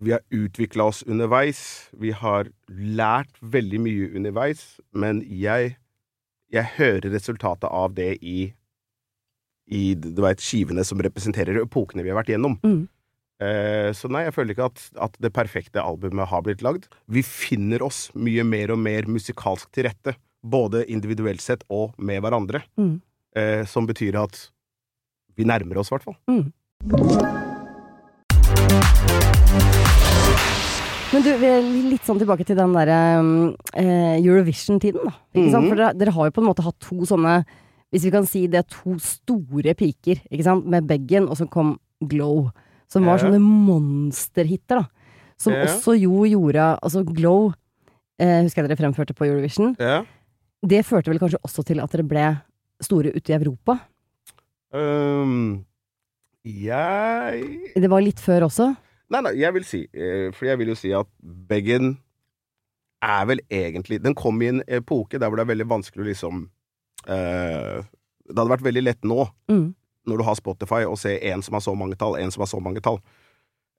Vi 0.00 0.14
har 0.14 0.22
utvikla 0.32 0.88
oss 0.90 1.02
underveis. 1.02 1.90
Vi 1.92 2.14
har 2.16 2.48
lært 2.68 3.36
veldig 3.40 3.82
mye 3.84 4.10
underveis, 4.16 4.80
men 4.92 5.24
jeg 5.26 5.76
Jeg 6.50 6.66
hører 6.74 7.12
resultatet 7.12 7.70
av 7.70 7.92
det 7.94 8.16
i 8.26 8.52
i 9.70 9.94
vet, 9.94 10.40
skivene 10.42 10.82
som 10.82 10.98
representerer 10.98 11.60
epokene 11.62 12.02
vi 12.02 12.10
har 12.10 12.18
vært 12.18 12.32
gjennom. 12.32 12.56
Mm. 12.66 12.88
Eh, 13.40 13.90
så 13.96 14.10
nei, 14.12 14.24
jeg 14.26 14.34
føler 14.36 14.56
ikke 14.56 14.68
at, 14.68 14.82
at 15.06 15.14
det 15.22 15.32
perfekte 15.36 15.82
albumet 15.82 16.28
har 16.32 16.42
blitt 16.42 16.64
lagd. 16.66 16.88
Vi 17.06 17.22
finner 17.22 17.84
oss 17.86 18.08
mye 18.18 18.44
mer 18.44 18.74
og 18.74 18.82
mer 18.82 19.08
musikalsk 19.08 19.70
til 19.76 19.88
rette, 19.88 20.16
både 20.42 20.82
individuelt 20.90 21.44
sett 21.44 21.62
og 21.70 21.94
med 22.02 22.24
hverandre. 22.24 22.64
Mm. 22.80 22.96
Eh, 23.38 23.62
som 23.70 23.86
betyr 23.86 24.18
at 24.20 24.48
vi 25.38 25.46
nærmer 25.46 25.80
oss, 25.80 25.92
i 25.92 25.96
hvert 25.96 26.10
fall. 26.10 27.48
Men 31.10 31.24
du, 31.26 31.30
vi 31.40 31.48
er 31.50 31.64
litt 31.90 32.04
sånn 32.06 32.20
tilbake 32.20 32.44
til 32.46 32.54
den 32.58 32.74
derre 32.76 32.98
eh, 33.74 34.20
Eurovision-tiden, 34.20 35.08
da. 35.08 35.14
Sant? 35.34 35.64
Mhm. 35.64 35.68
For 35.72 35.80
dere, 35.80 35.92
dere 35.98 36.14
har 36.14 36.28
jo 36.28 36.34
på 36.36 36.42
en 36.44 36.46
måte 36.46 36.62
hatt 36.62 36.78
to 36.84 37.00
sånne, 37.08 37.40
hvis 37.90 38.04
vi 38.06 38.12
kan 38.14 38.28
si 38.30 38.44
det, 38.50 38.62
to 38.70 38.94
store 39.02 39.74
piker, 39.74 40.20
ikke 40.30 40.46
sant? 40.46 40.68
Med 40.70 40.86
Beggen, 40.86 41.26
og 41.26 41.34
så 41.40 41.48
kom 41.50 41.74
Glow. 42.06 42.52
Som 42.90 43.04
var 43.06 43.18
Ja. 43.18 43.24
sånne 43.26 43.40
monsterhiter, 43.42 44.82
da. 44.82 44.86
Som 45.38 45.52
Ja. 45.54 45.64
også 45.64 45.98
jo 45.98 46.22
gjorde 46.28 46.78
Altså, 46.82 47.02
Glow 47.04 47.52
eh, 48.18 48.42
husker 48.44 48.62
jeg 48.62 48.68
dere 48.68 48.76
fremførte 48.78 49.14
på 49.14 49.26
Eurovision. 49.26 49.74
Ja. 49.80 50.04
Det 50.62 50.84
førte 50.84 51.08
vel 51.10 51.18
kanskje 51.18 51.40
også 51.42 51.64
til 51.64 51.80
at 51.80 51.90
dere 51.90 52.04
ble 52.06 52.40
store 52.80 53.10
ute 53.16 53.30
i 53.32 53.36
Europa? 53.38 53.80
Um, 54.72 55.64
jeg 56.44 57.72
Det 57.74 57.90
var 57.90 58.00
litt 58.00 58.20
før 58.20 58.42
også? 58.46 58.76
Nei, 59.10 59.20
nei, 59.26 59.32
jeg 59.40 59.54
vil 59.56 59.64
si 59.66 59.80
eh, 59.92 60.28
For 60.32 60.46
jeg 60.46 60.58
vil 60.60 60.68
jo 60.72 60.76
si 60.78 60.92
at 60.94 61.08
Beggen 61.50 61.96
er 63.02 63.24
vel 63.26 63.40
egentlig 63.50 63.98
Den 64.04 64.14
kom 64.14 64.38
i 64.42 64.50
en 64.52 64.62
epoke 64.68 65.18
der 65.18 65.28
hvor 65.28 65.40
det 65.40 65.46
er 65.46 65.52
veldig 65.54 65.66
vanskelig 65.70 66.04
å 66.04 66.08
liksom 66.10 66.44
eh, 67.08 67.80
Det 67.82 68.36
hadde 68.38 68.52
vært 68.52 68.66
veldig 68.68 68.84
lett 68.86 69.02
nå, 69.08 69.24
Mm. 69.50 69.72
når 70.06 70.16
du 70.20 70.22
har 70.24 70.36
Spotify, 70.38 70.84
å 70.86 70.94
se 70.98 71.16
en 71.32 71.42
som 71.42 71.54
har 71.58 71.60
så 71.64 71.74
mange 71.74 71.96
tall, 71.98 72.14
en 72.16 72.30
som 72.30 72.40
har 72.44 72.48
så 72.48 72.60
mange 72.62 72.80
tall. 72.80 73.00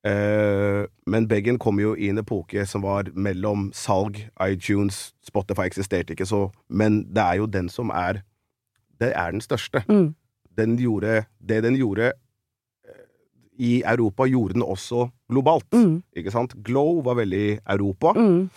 Eh, 0.05 0.85
men 1.07 1.27
Beggen 1.29 1.57
kom 1.61 1.79
jo 1.79 1.93
i 1.95 2.09
en 2.09 2.17
epoke 2.19 2.65
som 2.67 2.81
var 2.83 3.07
mellom 3.13 3.69
salg, 3.73 4.17
iTunes, 4.41 5.13
Spotify 5.23 5.67
eksisterte 5.69 6.15
ikke 6.15 6.25
så 6.25 6.47
Men 6.73 7.03
det 7.13 7.21
er 7.21 7.35
jo 7.37 7.45
den 7.45 7.69
som 7.69 7.91
er 7.93 8.23
Det 8.99 9.13
er 9.15 9.31
den 9.31 9.41
største. 9.41 9.83
Mm. 9.87 10.15
Den 10.57 10.77
gjorde 10.81 11.25
Det 11.39 11.61
den 11.63 11.75
gjorde 11.77 12.11
i 13.61 13.81
Europa, 13.85 14.25
gjorde 14.25 14.55
den 14.57 14.63
også 14.65 15.05
globalt. 15.29 15.67
Mm. 15.77 15.99
Ikke 16.17 16.31
sant? 16.33 16.55
Glow 16.65 17.01
var 17.05 17.19
veldig 17.21 17.59
Europa. 17.69 18.13
Mm. 18.17 18.49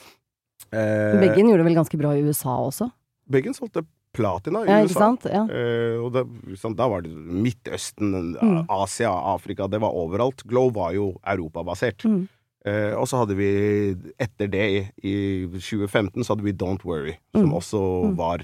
Eh, 0.72 1.18
Beggen 1.20 1.50
gjorde 1.50 1.60
det 1.62 1.66
vel 1.68 1.76
ganske 1.76 1.98
bra 2.00 2.14
i 2.16 2.22
USA 2.24 2.54
også? 2.64 2.88
Beggen 3.30 3.54
solgte 3.56 3.84
platina 4.14 4.62
i 4.64 4.70
Ja, 4.70 4.78
USA. 4.86 5.00
sant? 5.00 5.24
Ja. 5.28 5.42
Eh, 5.50 5.98
og 6.00 6.12
da, 6.14 6.22
sant, 6.56 6.76
da 6.78 6.86
var 6.88 7.02
det 7.04 7.10
Midtøsten, 7.12 8.36
Mm. 8.40 8.64
Asia, 8.70 9.10
Afrika, 9.34 9.66
det 9.68 9.80
var 9.82 9.92
overalt. 9.92 10.44
Glow 10.46 10.70
var 10.72 10.92
jo 10.94 11.12
europabasert. 11.26 12.04
Mm. 12.04 12.28
Eh, 12.64 12.94
og 12.96 13.04
så 13.10 13.18
hadde 13.20 13.36
vi, 13.36 13.50
etter 14.18 14.48
det, 14.48 14.88
i 15.04 15.44
2015, 15.52 16.24
så 16.24 16.32
hadde 16.34 16.44
vi 16.46 16.52
Don't 16.52 16.84
Worry, 16.84 17.18
som 17.34 17.50
Mm. 17.50 17.54
også 17.58 17.80
Mm. 18.08 18.16
var 18.16 18.38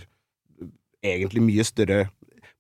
egentlig 1.03 1.43
mye 1.43 1.65
større 1.65 2.09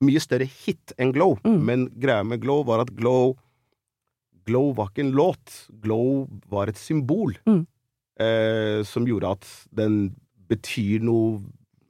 Mye 0.02 0.16
større 0.18 0.46
hit 0.48 0.94
enn 0.98 1.12
Glow. 1.12 1.34
Mm. 1.44 1.58
Men 1.62 1.82
greia 2.00 2.24
med 2.24 2.40
Glow 2.40 2.62
var 2.64 2.80
at 2.80 2.88
Glow 2.96 3.34
Glow 4.50 4.72
var 4.76 4.90
ikke 4.90 5.06
en 5.06 5.14
låt. 5.16 5.54
Glow 5.84 6.26
var 6.50 6.68
et 6.72 6.78
symbol 6.78 7.36
Mm. 7.46 7.62
eh, 8.20 8.82
som 8.84 9.06
gjorde 9.06 9.30
at 9.38 9.46
den 9.72 10.16
betyr 10.50 11.00
noe 11.06 11.40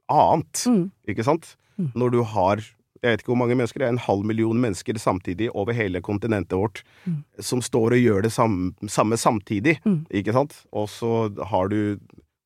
annet, 0.09 0.63
Mm. 0.67 0.91
ikke 1.09 1.23
sant? 1.25 1.55
Mm. 1.79 1.91
Når 1.95 2.11
du 2.11 2.23
har 2.23 2.57
jeg 3.01 3.09
vet 3.17 3.21
ikke 3.23 3.31
hvor 3.33 3.37
mange 3.41 3.55
mennesker, 3.57 3.79
det 3.81 3.85
er 3.87 3.93
en 3.95 3.97
halv 3.97 4.23
million 4.29 4.59
mennesker 4.61 4.93
samtidig 5.01 5.47
over 5.57 5.73
hele 5.73 6.01
kontinentet 6.05 6.53
vårt 6.53 6.83
Mm. 7.07 7.23
som 7.39 7.59
står 7.59 7.93
og 7.95 7.97
gjør 7.97 8.21
det 8.21 8.31
samme, 8.31 8.73
samme 8.87 9.17
samtidig, 9.17 9.79
Mm. 9.83 10.05
ikke 10.11 10.31
sant? 10.31 10.53
Og 10.71 10.87
så 10.87 11.33
har 11.47 11.67
du 11.67 11.97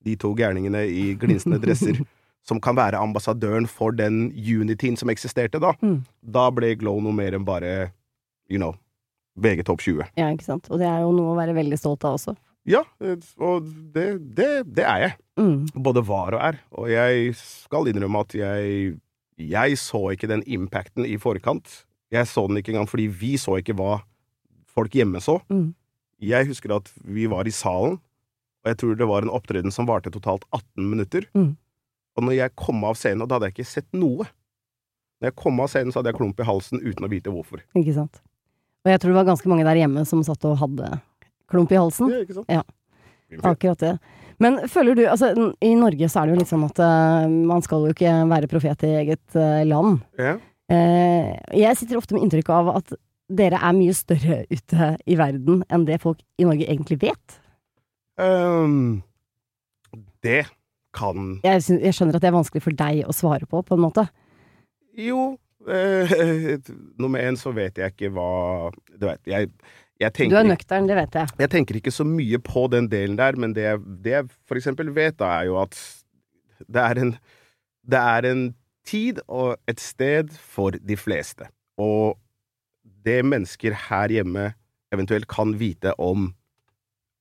de 0.06 0.16
to 0.16 0.34
gærningene 0.34 0.86
i 0.88 1.14
glinsende 1.16 1.60
dresser 1.60 2.00
som 2.48 2.62
kan 2.62 2.74
være 2.78 2.94
ambassadøren 2.96 3.68
for 3.68 3.92
den 3.92 4.32
unityen 4.32 4.96
som 4.98 5.10
eksisterte 5.10 5.60
da. 5.60 5.74
Mm. 5.82 6.06
Da 6.24 6.50
ble 6.52 6.76
Glow 6.78 7.02
noe 7.02 7.12
mer 7.12 7.34
enn 7.36 7.44
bare, 7.44 7.92
you 8.50 8.58
know, 8.58 8.76
VG 9.36 9.66
Topp 9.68 9.84
20. 9.84 10.12
Ja, 10.20 10.30
ikke 10.32 10.48
sant. 10.48 10.70
Og 10.72 10.80
det 10.82 10.88
er 10.90 11.04
jo 11.04 11.14
noe 11.16 11.34
å 11.34 11.40
være 11.40 11.56
veldig 11.58 11.80
stolt 11.80 12.06
av 12.08 12.18
også. 12.18 12.36
Ja, 12.66 12.82
eh, 13.04 13.22
og 13.38 13.68
det, 13.94 14.08
det, 14.38 14.50
det 14.78 14.86
er 14.90 15.02
jeg. 15.04 15.16
Mm. 15.38 15.66
Både 15.86 16.04
var 16.08 16.38
og 16.38 16.46
er. 16.48 16.60
Og 16.74 16.90
jeg 16.90 17.36
skal 17.38 17.92
innrømme 17.92 18.24
at 18.26 18.36
jeg, 18.38 18.96
jeg 19.38 19.80
så 19.82 20.02
ikke 20.16 20.32
den 20.32 20.46
impacten 20.48 21.06
i 21.06 21.18
forkant. 21.22 21.84
Jeg 22.14 22.30
så 22.32 22.46
den 22.50 22.62
ikke 22.62 22.74
engang 22.74 22.90
fordi 22.90 23.10
vi 23.12 23.36
så 23.42 23.60
ikke 23.60 23.76
hva 23.78 24.00
folk 24.76 24.96
hjemme 24.98 25.22
så. 25.24 25.40
Mm. 25.52 25.74
Jeg 26.26 26.50
husker 26.50 26.78
at 26.78 26.90
vi 27.04 27.28
var 27.30 27.48
i 27.48 27.54
salen, 27.54 28.00
og 28.64 28.72
jeg 28.72 28.80
tror 28.82 28.98
det 28.98 29.08
var 29.10 29.26
en 29.26 29.34
opptreden 29.36 29.74
som 29.74 29.88
varte 29.88 30.14
totalt 30.14 30.48
18 30.56 30.88
minutter. 30.90 31.28
Mm. 31.36 31.54
Og 32.16 32.24
når 32.24 32.38
jeg 32.40 32.56
kom 32.58 32.82
av 32.88 32.98
scenen, 32.98 33.26
og 33.26 33.30
da 33.30 33.38
hadde 33.38 33.52
jeg 33.52 33.58
ikke 33.58 33.74
sett 33.74 33.88
noe 33.92 34.24
Når 35.20 35.30
jeg 35.30 35.36
kom 35.40 35.60
av 35.64 35.70
scenen, 35.72 35.92
så 35.92 36.00
hadde 36.00 36.12
jeg 36.12 36.18
klump 36.20 36.40
i 36.44 36.48
halsen 36.48 36.82
uten 36.84 37.06
å 37.08 37.10
vite 37.12 37.32
hvorfor. 37.32 37.62
Ikke 37.80 37.94
sant. 37.96 38.20
Og 38.86 38.92
jeg 38.94 39.02
tror 39.02 39.12
det 39.12 39.18
var 39.18 39.30
ganske 39.32 39.50
mange 39.50 39.66
der 39.66 39.82
hjemme 39.82 40.06
som 40.06 40.22
satt 40.26 40.46
og 40.46 40.60
hadde 40.62 40.92
klump 41.50 41.74
i 41.74 41.80
halsen. 41.80 42.12
Ja, 42.14 42.22
ikke 42.22 42.38
sant? 42.38 42.54
Ja. 42.54 42.62
Akkurat 43.42 43.82
det. 43.82 43.96
Men 44.42 44.60
føler 44.70 44.98
du 44.98 45.06
Altså, 45.08 45.32
i 45.64 45.72
Norge 45.80 46.10
så 46.12 46.22
er 46.22 46.28
det 46.28 46.36
jo 46.36 46.42
litt 46.42 46.52
sånn 46.52 46.68
at 46.68 46.82
uh, 46.84 47.26
man 47.26 47.64
skal 47.66 47.88
jo 47.88 47.96
ikke 47.96 48.14
være 48.30 48.50
profet 48.52 48.86
i 48.86 48.92
eget 49.02 49.38
uh, 49.38 49.64
land. 49.66 50.04
Ja. 50.22 50.36
Uh, 50.70 51.34
jeg 51.56 51.80
sitter 51.80 51.98
ofte 51.98 52.16
med 52.16 52.26
inntrykk 52.26 52.52
av 52.54 52.72
at 52.76 52.94
dere 53.26 53.58
er 53.58 53.74
mye 53.74 53.96
større 53.98 54.44
ute 54.52 54.92
i 55.10 55.18
verden 55.18 55.64
enn 55.74 55.88
det 55.88 55.98
folk 56.04 56.22
i 56.38 56.46
Norge 56.46 56.68
egentlig 56.68 57.00
vet. 57.02 57.40
Um, 58.22 59.02
det 60.24 60.46
kan 60.96 61.40
Jeg, 61.44 61.64
synes, 61.66 61.82
jeg 61.84 61.98
skjønner 61.98 62.18
at 62.18 62.24
det 62.24 62.30
er 62.30 62.38
vanskelig 62.38 62.64
for 62.64 62.78
deg 62.78 63.02
å 63.04 63.16
svare 63.16 63.50
på, 63.50 63.64
på 63.66 63.76
en 63.76 63.84
måte. 63.84 64.06
Jo 64.96 65.34
eh, 65.68 66.58
Nummer 67.02 67.24
én 67.24 67.38
så 67.40 67.54
vet 67.56 67.78
jeg 67.82 67.94
ikke 67.96 68.12
hva 68.16 68.72
Du 68.96 69.08
vet, 69.08 69.22
jeg, 69.30 69.50
jeg 70.00 70.30
Du 70.30 70.38
er 70.38 70.48
nøktern, 70.48 70.90
det 70.90 70.98
vet 70.98 71.16
jeg. 71.16 71.38
Jeg 71.40 71.52
tenker 71.54 71.80
ikke 71.80 71.94
så 71.94 72.06
mye 72.08 72.40
på 72.44 72.68
den 72.74 72.90
delen 72.92 73.18
der, 73.20 73.38
men 73.40 73.56
det 73.56 73.80
det 74.04 74.18
jeg 74.18 74.30
for 74.48 74.60
eksempel 74.60 74.92
vet, 74.96 75.18
da, 75.20 75.40
er 75.40 75.50
jo 75.52 75.60
at 75.62 75.78
det 76.68 76.82
er 76.82 77.02
en 77.02 77.18
Det 77.86 78.02
er 78.02 78.32
en 78.32 78.46
tid 78.86 79.20
og 79.28 79.58
et 79.68 79.82
sted 79.82 80.30
for 80.38 80.72
de 80.78 80.98
fleste. 80.98 81.48
Og 81.78 82.18
det 83.06 83.26
mennesker 83.26 83.74
her 83.90 84.10
hjemme 84.10 84.54
eventuelt 84.94 85.28
kan 85.28 85.54
vite 85.60 85.94
om 86.00 86.34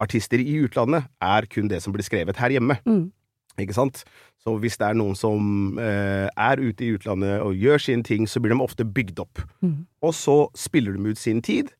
artister 0.01 0.41
i 0.41 0.59
utlandet, 0.65 1.09
er 1.23 1.47
kun 1.51 1.69
det 1.71 1.83
som 1.83 1.95
blir 1.95 2.05
skrevet 2.07 2.37
her 2.41 2.55
hjemme. 2.57 2.77
Mm. 2.85 3.13
Ikke 3.59 3.75
sant? 3.77 4.03
Så 4.45 4.59
hvis 4.61 4.77
det 4.77 4.89
er 4.89 4.95
noen 4.99 5.15
som 5.17 5.79
eh, 5.79 6.27
er 6.37 6.61
ute 6.61 6.85
i 6.85 6.91
utlandet 6.97 7.41
og 7.41 7.55
gjør 7.57 7.79
sine 7.81 8.03
ting, 8.05 8.27
så 8.29 8.41
blir 8.43 8.53
de 8.55 8.61
ofte 8.65 8.85
bygd 8.85 9.19
opp. 9.23 9.41
Mm. 9.63 9.87
Og 10.03 10.13
så 10.15 10.35
spiller 10.59 10.93
de 10.99 11.11
ut 11.15 11.19
sin 11.19 11.41
tid, 11.43 11.71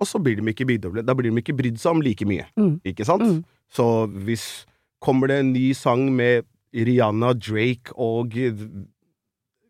og 0.00 0.06
så 0.10 0.18
blir 0.20 0.36
de 0.36 0.42
ikke 0.50 0.66
bygd 0.66 0.84
opp. 0.90 0.98
Da 1.06 1.14
blir 1.14 1.30
de 1.30 1.40
ikke 1.40 1.56
brydd 1.56 1.78
seg 1.80 1.94
om 1.96 2.02
like 2.04 2.26
mye. 2.26 2.44
Mm. 2.58 2.80
Ikke 2.84 3.04
sant? 3.08 3.22
Mm. 3.22 3.44
Så 3.72 3.86
hvis 4.26 4.66
kommer 5.00 5.28
det 5.30 5.38
en 5.40 5.52
ny 5.54 5.72
sang 5.72 6.10
med 6.16 6.42
Rihanna, 6.74 7.32
Drake 7.38 7.94
og 7.96 8.34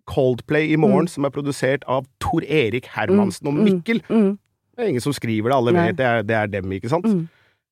Coldplay 0.07 0.73
i 0.73 0.77
morgen, 0.77 1.05
Mm. 1.05 1.09
som 1.09 1.25
er 1.25 1.31
produsert 1.31 1.85
av 1.89 2.07
Tor 2.21 2.43
Erik 2.45 2.87
Hermansen 2.97 3.47
og 3.49 3.55
Mm. 3.55 3.65
Mikkel 3.65 4.03
Mm. 4.09 4.39
Det 4.77 4.85
er 4.85 4.89
ingen 4.89 5.01
som 5.01 5.13
skriver 5.13 5.49
det, 5.51 5.55
alle 5.57 5.73
vet 5.73 5.97
det 5.97 6.05
er, 6.07 6.23
det 6.23 6.35
er 6.37 6.47
dem, 6.47 6.71
ikke 6.73 6.89
sant? 6.91 7.07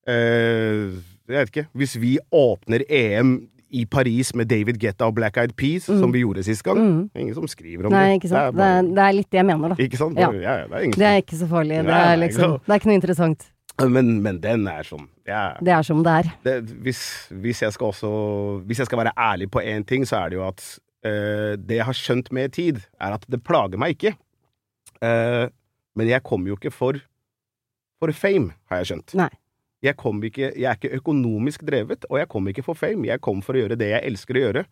Eh, 0.07 0.89
jeg 1.27 1.35
vet 1.37 1.49
ikke. 1.51 1.67
Hvis 1.75 1.95
vi 1.99 2.17
åpner 2.31 2.83
EM 2.89 3.47
i 3.73 3.85
Paris 3.89 4.33
med 4.37 4.47
David 4.51 4.77
Guetta 4.81 5.07
og 5.09 5.15
Black 5.17 5.37
Eyed 5.41 5.55
Peas, 5.57 5.87
Mm. 5.89 5.99
som 5.99 6.11
vi 6.13 6.21
gjorde 6.23 6.43
sist 6.45 6.63
gang, 6.63 6.77
Mm. 6.77 7.09
ingen 7.15 7.33
som 7.35 7.47
skriver 7.47 7.85
om 7.87 7.91
Nei, 7.91 8.17
det. 8.19 8.29
Det 8.29 8.37
er 8.37 8.51
bare, 8.51 8.81
det 8.83 8.97
er 9.07 9.13
litt 9.17 9.29
det 9.31 9.37
jeg 9.41 9.45
mener, 9.45 9.69
da. 9.69 9.75
ikke 9.75 9.97
sant? 9.97 10.17
Ja. 10.19 10.29
Ja. 10.31 10.41
Ja, 10.41 10.67
det 10.67 10.87
er 10.87 10.91
Det 10.91 11.07
er 11.09 11.17
ikke 11.21 11.37
så 11.41 11.47
farlig. 11.49 11.81
Det 11.83 11.97
er 11.97 12.15
liksom 12.17 12.59
Det 12.59 12.69
er 12.69 12.79
ikke 12.79 12.85
noe 12.91 12.99
interessant. 13.01 13.45
men, 13.89 14.21
men 14.21 14.39
den 14.39 14.67
er 14.67 14.83
sånn 14.83 15.07
ja, 15.25 15.55
Det 15.59 15.73
er 15.73 15.81
som 15.81 16.03
det 16.03 16.11
er. 16.13 16.31
det, 16.43 16.69
hvis, 16.83 17.27
hvis 17.31 17.61
jeg 17.61 17.73
skal 17.73 17.87
også 17.87 18.63
Hvis 18.67 18.77
jeg 18.77 18.85
skal 18.85 18.99
være 18.99 19.13
ærlig 19.17 19.49
på 19.49 19.59
én 19.63 19.83
ting, 19.85 20.03
så 20.05 20.17
er 20.25 20.29
det 20.29 20.35
jo 20.37 20.47
at 20.47 20.79
øh, 21.05 21.57
det 21.57 21.75
jeg 21.77 21.85
har 21.85 21.93
skjønt 21.93 22.31
med 22.31 22.51
tid, 22.53 22.77
er 23.01 23.13
at 23.13 23.25
det 23.29 23.43
plager 23.43 23.77
meg 23.77 23.97
ikke. 23.97 24.15
Uh, 25.03 25.49
men 25.95 26.07
jeg 26.07 26.23
kommer 26.23 26.47
jo 26.47 26.55
ikke 26.55 26.71
for 26.71 26.93
for 27.99 28.11
fame, 28.11 28.51
har 28.69 28.77
jeg 28.83 28.85
skjønt. 28.87 29.13
Nei. 29.15 29.29
Jeg, 29.83 29.97
kom 29.99 30.21
ikke, 30.23 30.53
jeg 30.55 30.69
er 30.69 30.77
ikke 30.79 30.95
økonomisk 30.99 31.65
drevet, 31.67 32.05
og 32.09 32.17
jeg 32.21 32.29
kom 32.31 32.47
ikke 32.47 32.63
for 32.63 32.79
fame. 32.79 33.07
Jeg 33.09 33.19
kom 33.21 33.41
for 33.43 33.57
å 33.57 33.63
gjøre 33.65 33.77
det 33.79 33.89
jeg 33.91 34.05
elsker 34.13 34.39
å 34.39 34.43
gjøre. 34.45 34.63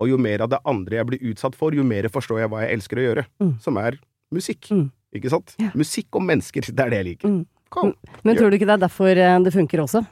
Og 0.00 0.08
jo 0.08 0.16
mer 0.22 0.40
av 0.46 0.48
det 0.52 0.60
andre 0.64 0.96
jeg 1.00 1.08
blir 1.10 1.24
utsatt 1.32 1.56
for, 1.58 1.74
jo 1.76 1.82
mer 1.84 2.06
forstår 2.08 2.44
jeg 2.44 2.50
hva 2.52 2.62
jeg 2.64 2.76
elsker 2.78 3.00
å 3.00 3.06
gjøre. 3.08 3.24
Mm. 3.42 3.50
Som 3.60 3.80
er 3.82 3.98
musikk. 4.32 4.70
Mm. 4.70 4.86
Ikke 5.18 5.32
sant? 5.32 5.56
Ja. 5.58 5.72
Musikk 5.76 6.14
og 6.16 6.22
mennesker, 6.28 6.70
det 6.70 6.84
er 6.86 6.92
det 6.94 7.00
jeg 7.02 7.08
liker. 7.10 7.28
Mm. 7.34 7.42
Kom. 7.70 7.92
Men 8.22 8.34
Ja. 8.34 8.40
tror 8.40 8.50
du 8.50 8.56
ikke 8.56 8.66
det 8.70 8.76
er 8.78 8.86
derfor 8.86 9.10
eh, 9.10 9.38
det 9.44 9.52
funker 9.54 9.82
også? 9.84 10.04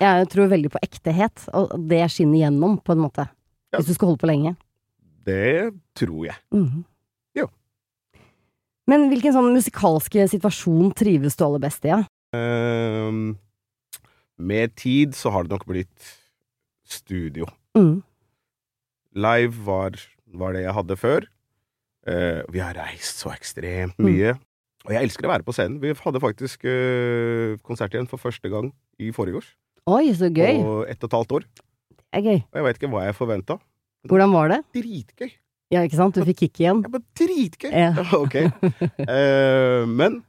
Jeg 0.00 0.28
tror 0.28 0.48
veldig 0.52 0.70
på 0.74 0.80
ektehet, 0.84 1.46
og 1.56 1.70
det 1.88 2.02
skinner 2.12 2.42
gjennom, 2.42 2.74
på 2.84 2.92
en 2.92 3.00
måte. 3.04 3.28
Ja. 3.72 3.78
Hvis 3.78 3.86
du 3.88 3.94
skal 3.96 4.08
holde 4.10 4.20
på 4.20 4.28
lenge. 4.28 4.56
Det 5.24 5.72
tror 5.96 6.26
jeg. 6.26 6.36
Mm. 6.52 6.82
Jo. 7.36 7.46
Men 8.86 9.08
hvilken 9.10 9.32
sånn 9.34 9.48
musikalske 9.54 10.26
situasjon 10.30 10.92
trives 10.96 11.36
du 11.36 11.44
aller 11.46 11.62
best 11.64 11.84
i? 11.88 11.90
Ja? 11.94 12.02
Ehm, 12.36 13.36
med 14.38 14.74
tid 14.76 15.14
så 15.16 15.30
har 15.32 15.44
det 15.46 15.50
nok 15.54 15.64
blitt 15.68 16.10
studio. 16.86 17.46
Mm. 17.76 18.02
Live 19.16 19.64
var, 19.66 19.96
var 20.36 20.52
det 20.56 20.62
jeg 20.66 20.74
hadde 20.76 20.96
før. 21.00 21.26
Eh, 22.06 22.42
vi 22.52 22.60
har 22.62 22.76
reist 22.78 23.22
så 23.24 23.32
ekstremt 23.34 23.96
Mm. 23.98 24.10
mye. 24.10 24.34
Og 24.86 24.92
jeg 24.94 25.02
elsker 25.02 25.26
å 25.26 25.32
være 25.32 25.42
på 25.42 25.52
scenen. 25.56 25.80
Vi 25.82 25.90
hadde 25.98 26.20
faktisk 26.22 26.62
eh, 26.68 27.56
konsert 27.66 27.90
igjen 27.96 28.06
for 28.06 28.18
første 28.22 28.48
gang 28.52 28.68
i 29.02 29.08
forrige 29.10 29.40
års. 29.40 29.48
Oi, 29.90 30.12
så 30.14 30.28
gøy. 30.30 30.60
På 30.62 30.76
ett 30.86 31.02
og 31.02 31.08
et 31.10 31.16
halvt 31.16 31.32
år. 31.40 31.44
Det 31.90 32.20
er 32.20 32.22
gøy. 32.22 32.38
Og 32.44 32.54
jeg 32.60 32.64
veit 32.68 32.78
ikke 32.78 32.90
hva 32.92 33.02
jeg 33.08 33.16
forventa. 33.18 33.58
Hvordan 34.06 34.30
var 34.36 34.48
det? 34.52 34.60
Dritgøy. 34.76 35.32
Ja, 35.74 35.80
ikke 35.82 35.98
sant? 35.98 36.14
Du 36.14 36.22
fikk 36.22 36.38
kick 36.44 36.60
igjen? 36.62 36.84
Ja, 36.86 36.92
bare 36.92 37.02
dritgøy! 37.18 37.72
Ja. 37.74 37.90
ok. 38.22 38.36
Eh, 39.10 39.82
men 39.90 40.20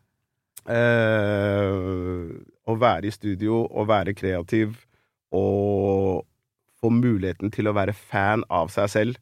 eh, 0.65 2.33
å 2.67 2.75
være 2.79 3.07
i 3.09 3.13
studio 3.15 3.61
og 3.65 3.87
være 3.89 4.13
kreativ 4.17 4.75
og 5.35 6.25
få 6.77 6.91
muligheten 6.93 7.51
til 7.53 7.67
å 7.69 7.75
være 7.75 7.95
fan 7.95 8.43
av 8.53 8.69
seg 8.73 8.91
selv, 8.91 9.17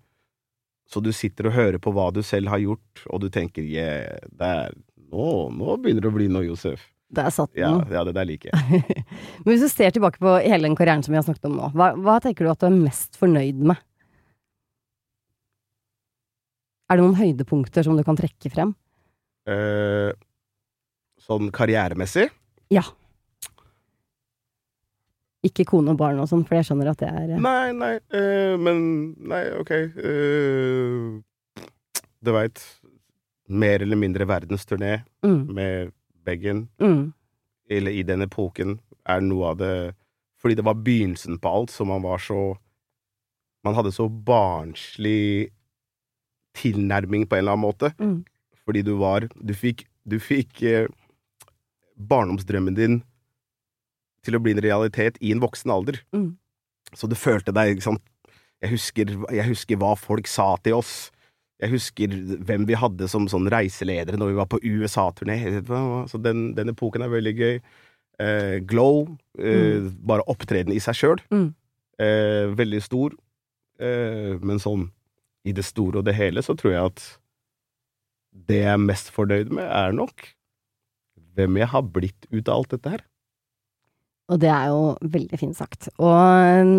så 0.90 1.02
du 1.02 1.12
sitter 1.16 1.48
og 1.50 1.56
hører 1.56 1.80
på 1.82 1.94
hva 1.96 2.10
du 2.14 2.20
selv 2.26 2.52
har 2.52 2.62
gjort, 2.62 3.06
og 3.10 3.24
du 3.24 3.30
tenker 3.34 3.66
yeah, 3.66 4.20
er, 4.38 4.76
nå, 5.10 5.30
nå 5.56 5.78
begynner 5.82 6.04
det 6.06 6.12
å 6.12 6.18
bli 6.18 6.28
noe, 6.30 6.46
Josef. 6.46 6.84
Der 7.16 7.30
satt 7.34 7.54
Ja, 7.58 7.70
den. 7.80 7.94
ja, 7.96 8.04
det 8.06 8.14
der 8.18 8.28
liker 8.28 8.52
jeg. 8.52 8.84
Men 9.46 9.50
hvis 9.54 9.64
du 9.66 9.70
ser 9.72 9.94
tilbake 9.96 10.20
på 10.22 10.36
hele 10.44 10.66
den 10.68 10.76
karrieren 10.78 11.02
som 11.06 11.14
vi 11.14 11.20
har 11.22 11.26
snakket 11.26 11.48
om 11.50 11.56
nå, 11.58 11.70
hva, 11.78 11.92
hva 11.98 12.18
tenker 12.22 12.46
du 12.46 12.52
at 12.52 12.62
du 12.62 12.68
er 12.68 12.76
mest 12.78 13.18
fornøyd 13.22 13.62
med? 13.72 13.82
Er 16.90 17.00
det 17.00 17.06
noen 17.06 17.18
høydepunkter 17.18 17.86
som 17.88 17.98
du 17.98 18.04
kan 18.06 18.18
trekke 18.20 18.52
frem? 18.54 18.76
Eh, 19.50 20.12
sånn 21.22 21.50
karrieremessig 21.54 22.28
Ikke 25.46 25.66
kone 25.70 25.94
og 25.94 26.00
barn 26.00 26.20
og 26.24 26.28
sånn, 26.32 26.44
for 26.48 26.58
jeg 26.58 26.66
skjønner 26.70 26.90
at 26.94 27.02
det 27.04 27.10
er 27.12 27.34
eh, 27.36 27.42
Nei, 27.44 27.70
nei, 27.78 27.94
eh, 28.18 28.56
men 28.58 28.80
Nei, 29.30 29.44
ok. 29.62 29.72
eh, 29.76 31.66
du 32.26 32.32
veit 32.34 32.62
Mer 33.48 33.84
eller 33.86 34.00
mindre 34.02 34.26
verdensturné 34.26 35.04
mm, 35.26 35.42
med 35.54 35.92
Beggen, 36.26 36.64
mm, 36.82 37.04
eller 37.70 37.94
i 37.94 38.02
den 38.08 38.26
epoken, 38.26 38.80
er 39.06 39.22
noe 39.22 39.52
av 39.52 39.60
det 39.62 39.74
Fordi 40.42 40.56
det 40.58 40.66
var 40.66 40.80
begynnelsen 40.82 41.38
på 41.42 41.52
alt, 41.60 41.70
så 41.76 41.86
man 41.86 42.02
var 42.02 42.18
så 42.26 42.56
Man 43.66 43.78
hadde 43.78 43.94
så 43.94 44.08
barnslig 44.10 45.52
tilnærming 46.56 47.26
på 47.28 47.36
en 47.36 47.44
eller 47.44 47.54
annen 47.58 47.66
måte. 47.68 47.92
mm, 48.00 48.24
Fordi 48.66 48.82
du 48.82 48.96
var 48.98 49.28
Du 49.38 49.54
fikk, 49.54 49.86
du 50.10 50.18
fikk 50.20 50.64
eh, 50.64 50.88
barndomsdrømmen 51.96 52.76
din 52.76 53.04
til 54.26 54.38
å 54.38 54.42
bli 54.44 54.56
en 54.56 54.64
realitet 54.66 55.20
i 55.22 55.32
en 55.36 55.44
voksen 55.44 55.72
alder. 55.74 56.02
mm. 56.16 56.34
Så 56.96 57.10
du 57.10 57.16
følte 57.18 57.52
deg 57.52 57.74
ikke 57.74 57.88
sant? 57.90 58.04
Jeg 58.64 58.72
husker, 58.76 59.10
jeg 59.34 59.46
husker 59.50 59.80
hva 59.82 59.96
folk 60.00 60.30
sa 60.32 60.52
til 60.64 60.78
oss. 60.78 61.10
Jeg 61.60 61.74
husker 61.74 62.14
hvem 62.46 62.68
vi 62.70 62.78
hadde 62.78 63.08
som 63.12 63.26
sånn 63.32 63.50
reiseledere 63.52 64.20
når 64.22 64.32
vi 64.32 64.38
var 64.38 64.48
på 64.52 64.60
USA-turné. 64.62 65.38
Så 66.12 66.22
den, 66.22 66.54
den 66.56 66.72
epoken 66.72 67.04
er 67.04 67.12
veldig 67.12 67.34
gøy. 67.40 67.60
eh, 68.24 68.60
glow, 68.64 69.10
eh, 69.40 69.90
bare 70.08 70.24
opptreden 70.32 70.72
i 70.72 70.80
seg 70.80 70.96
sjøl. 70.96 71.20
Mm. 71.34 71.50
Eh, 72.00 72.46
veldig 72.56 72.82
stor. 72.86 73.18
Eh, 73.80 74.38
men 74.40 74.62
sånn 74.62 74.86
i 75.44 75.52
det 75.52 75.66
store 75.68 76.00
og 76.00 76.06
det 76.08 76.16
hele 76.16 76.42
så 76.46 76.56
tror 76.56 76.72
jeg 76.72 76.94
at 76.94 77.04
det 78.48 78.62
jeg 78.62 78.72
er 78.72 78.80
mest 78.82 79.12
fornøyd 79.16 79.52
med, 79.52 79.66
er 79.68 79.92
nok 79.96 80.30
hvem 81.36 81.60
jeg 81.60 81.72
har 81.74 81.84
blitt 81.84 82.30
ut 82.32 82.48
av 82.48 82.62
alt 82.62 82.72
dette 82.78 82.96
her. 82.96 83.04
Og 84.32 84.42
det 84.42 84.50
er 84.50 84.72
jo 84.74 84.96
veldig 85.02 85.38
fint 85.38 85.58
sagt. 85.58 85.90
Og, 86.02 86.72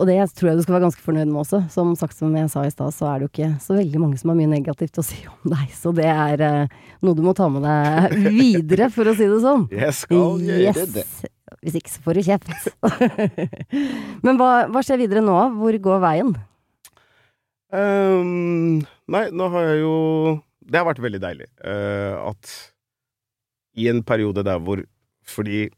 og 0.00 0.08
det 0.08 0.16
tror 0.32 0.50
jeg 0.50 0.58
du 0.58 0.62
skal 0.64 0.76
være 0.78 0.86
ganske 0.86 1.04
fornøyd 1.04 1.28
med 1.28 1.42
også. 1.42 1.60
Som 1.72 1.92
sagt 1.98 2.16
som 2.16 2.32
jeg 2.36 2.48
sa 2.52 2.64
i 2.64 2.72
stad, 2.72 2.94
så 2.96 3.10
er 3.10 3.20
det 3.20 3.26
jo 3.26 3.32
ikke 3.32 3.50
så 3.64 3.76
veldig 3.76 4.00
mange 4.00 4.20
som 4.20 4.32
har 4.32 4.38
mye 4.40 4.52
negativt 4.54 5.02
å 5.02 5.04
si 5.04 5.20
om 5.34 5.52
deg. 5.52 5.66
Så 5.76 5.92
det 5.96 6.08
er 6.08 6.46
eh, 6.46 6.78
noe 7.04 7.18
du 7.18 7.24
må 7.26 7.36
ta 7.36 7.50
med 7.52 7.66
deg 7.66 8.16
videre, 8.40 8.88
for 8.94 9.10
å 9.10 9.16
si 9.18 9.28
det 9.28 9.42
sånn. 9.44 9.68
Jeg 9.72 9.98
skal 10.00 10.40
gjøre 10.48 10.88
det. 10.96 11.06
Hvis 11.62 11.76
ikke 11.78 11.92
så 11.92 12.00
får 12.06 12.16
du 12.18 12.24
kjeft. 12.26 12.72
Men 14.24 14.40
hva, 14.40 14.50
hva 14.72 14.82
skjer 14.82 15.02
videre 15.04 15.22
nå? 15.24 15.36
Hvor 15.60 15.76
går 15.84 16.02
veien? 16.02 16.32
Um, 17.72 18.80
nei, 19.12 19.22
nå 19.32 19.46
har 19.54 19.62
jeg 19.64 19.78
jo 19.80 19.92
Det 20.60 20.76
har 20.76 20.84
vært 20.84 20.98
veldig 21.00 21.20
deilig 21.22 21.46
uh, 21.64 22.18
at 22.28 22.50
i 23.80 23.86
en 23.88 24.02
periode 24.04 24.44
der 24.44 24.60
hvor 24.60 24.82
Fordi 25.24 25.70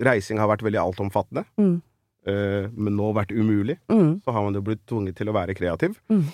reising 0.00 0.38
har 0.38 0.48
vært 0.48 0.62
veldig 0.62 0.80
altomfattende, 0.82 1.44
Mm. 1.58 1.82
eh, 2.26 2.68
men 2.72 2.96
nå 2.96 3.12
vært 3.14 3.30
umulig, 3.32 3.78
Mm. 3.88 4.20
så 4.22 4.32
har 4.32 4.42
man 4.42 4.54
jo 4.54 4.60
blitt 4.62 4.84
tvunget 4.86 5.16
til 5.16 5.26
å 5.28 5.32
være 5.34 5.54
kreativ. 5.56 5.96
Mm. 6.10 6.24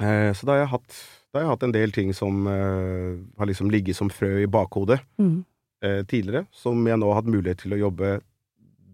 Eh, 0.00 0.32
så 0.32 0.44
da 0.44 0.52
har 0.52 0.58
jeg 0.66 0.68
hatt, 0.68 0.96
har 1.34 1.40
jeg 1.42 1.48
hatt 1.50 1.62
en 1.62 1.72
del 1.72 1.90
ting 1.92 2.12
som 2.12 2.46
eh, 2.46 3.16
har 3.38 3.46
liksom 3.46 3.70
ligget 3.70 3.96
som 3.96 4.08
frø 4.10 4.42
i 4.42 4.46
bakhodet 4.46 5.00
Mm. 5.18 5.44
eh, 5.82 6.02
tidligere, 6.04 6.46
som 6.52 6.84
jeg 6.86 6.96
nå 6.98 7.06
har 7.12 7.22
hatt 7.22 7.30
mulighet 7.32 7.58
til 7.58 7.72
å 7.72 7.78
jobbe 7.90 8.20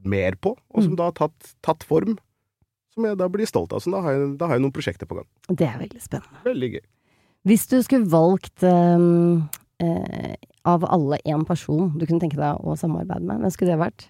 mer 0.04 0.32
på, 0.40 0.56
og 0.74 0.82
som 0.82 0.92
Mm. 0.92 0.96
da 0.96 1.04
har 1.04 1.12
tatt, 1.12 1.54
tatt 1.62 1.82
form. 1.84 2.18
Som 2.94 3.04
jeg 3.04 3.16
da 3.18 3.28
blir 3.28 3.46
stolt 3.46 3.72
av. 3.72 3.80
Så 3.80 3.90
da 3.92 4.00
har 4.00 4.12
jeg, 4.12 4.38
da 4.38 4.46
har 4.46 4.54
jeg 4.56 4.62
noen 4.62 4.72
prosjekter 4.72 5.06
på 5.06 5.14
gang. 5.16 5.26
Det 5.48 5.66
er 5.68 5.78
veldig 5.78 6.00
spennende. 6.02 6.42
Veldig 6.44 6.72
gøy. 6.72 6.80
Hvis 7.46 7.66
du 7.68 7.76
skulle 7.82 8.08
valgt 8.10 8.62
um, 8.64 9.48
eh, 9.80 10.34
av 10.68 10.84
alle 10.88 11.18
én 11.24 11.44
person 11.48 11.88
du 11.96 12.04
kunne 12.06 12.20
tenke 12.22 12.36
deg 12.38 12.60
å 12.60 12.76
samarbeide 12.78 13.24
med, 13.24 13.40
hvem 13.42 13.52
skulle 13.54 13.74
det 13.74 13.80
vært? 13.80 14.08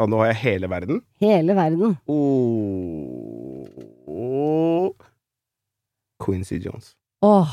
Ja, 0.00 0.06
nå 0.08 0.16
har 0.22 0.30
jeg 0.30 0.38
hele 0.46 0.68
verden. 0.72 1.02
Hele 1.20 1.52
verden. 1.58 1.98
Oh, 2.08 3.66
oh. 4.08 4.94
Quincy 6.24 6.56
Jones. 6.64 6.94
Åh, 7.24 7.52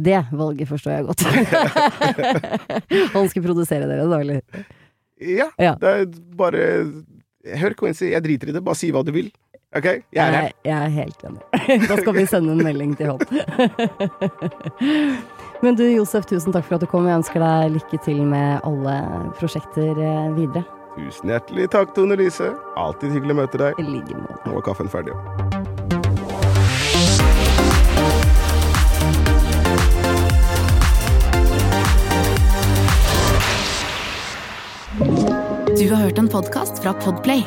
det 0.00 0.18
valget 0.36 0.68
forstår 0.68 0.98
jeg 0.98 1.06
godt. 1.08 1.24
Han 3.14 3.28
skulle 3.32 3.46
produsere 3.46 3.88
dere, 3.88 4.04
da. 4.08 4.20
Ja, 5.20 5.48
Ja. 5.60 5.74
det 5.80 5.94
er 5.94 6.06
bare 6.36 6.66
Hør, 7.56 7.72
Quincy, 7.72 8.10
jeg 8.12 8.20
driter 8.24 8.50
i 8.50 8.52
det. 8.52 8.60
Bare 8.64 8.76
si 8.76 8.90
hva 8.92 9.00
du 9.04 9.12
vil. 9.16 9.30
Ok? 9.76 9.84
Jeg 9.84 10.02
er 10.26 10.30
her. 10.34 10.42
Jeg, 10.42 10.52
jeg 10.64 10.84
er 10.84 10.88
helt 10.88 11.24
enig. 11.24 11.40
Da 11.90 11.96
skal 12.00 12.14
vi 12.16 12.24
sende 12.26 12.52
en 12.56 12.62
melding 12.64 12.96
til 12.98 13.06
Hånd. 13.06 13.22
Men 15.62 15.76
du 15.78 15.84
Josef, 15.84 16.26
tusen 16.26 16.54
takk 16.56 16.66
for 16.66 16.74
at 16.74 16.82
du 16.82 16.88
kom. 16.90 17.06
Jeg 17.06 17.20
ønsker 17.20 17.42
deg 17.44 17.76
lykke 17.76 18.00
til 18.02 18.24
med 18.26 18.64
alle 18.66 18.96
prosjekter 19.38 19.94
eh, 19.94 20.32
videre. 20.34 20.64
Tusen 20.96 21.30
hjertelig 21.30 21.68
takk, 21.70 21.94
Tone 21.94 22.18
Lise. 22.18 22.50
Alltid 22.80 23.14
hyggelig 23.14 23.36
å 23.36 23.40
møte 23.44 23.62
deg. 23.62 23.78
I 23.78 23.86
like 23.86 24.18
måte. 24.18 24.42
Nå 24.48 24.58
var 24.58 24.66
kaffen 24.66 24.90
ferdig. 24.90 25.14
Du 35.78 35.86
har 35.94 36.02
hørt 36.02 36.18
en 36.18 36.28
podkast 36.28 36.82
fra 36.82 36.96
Podplay. 37.06 37.46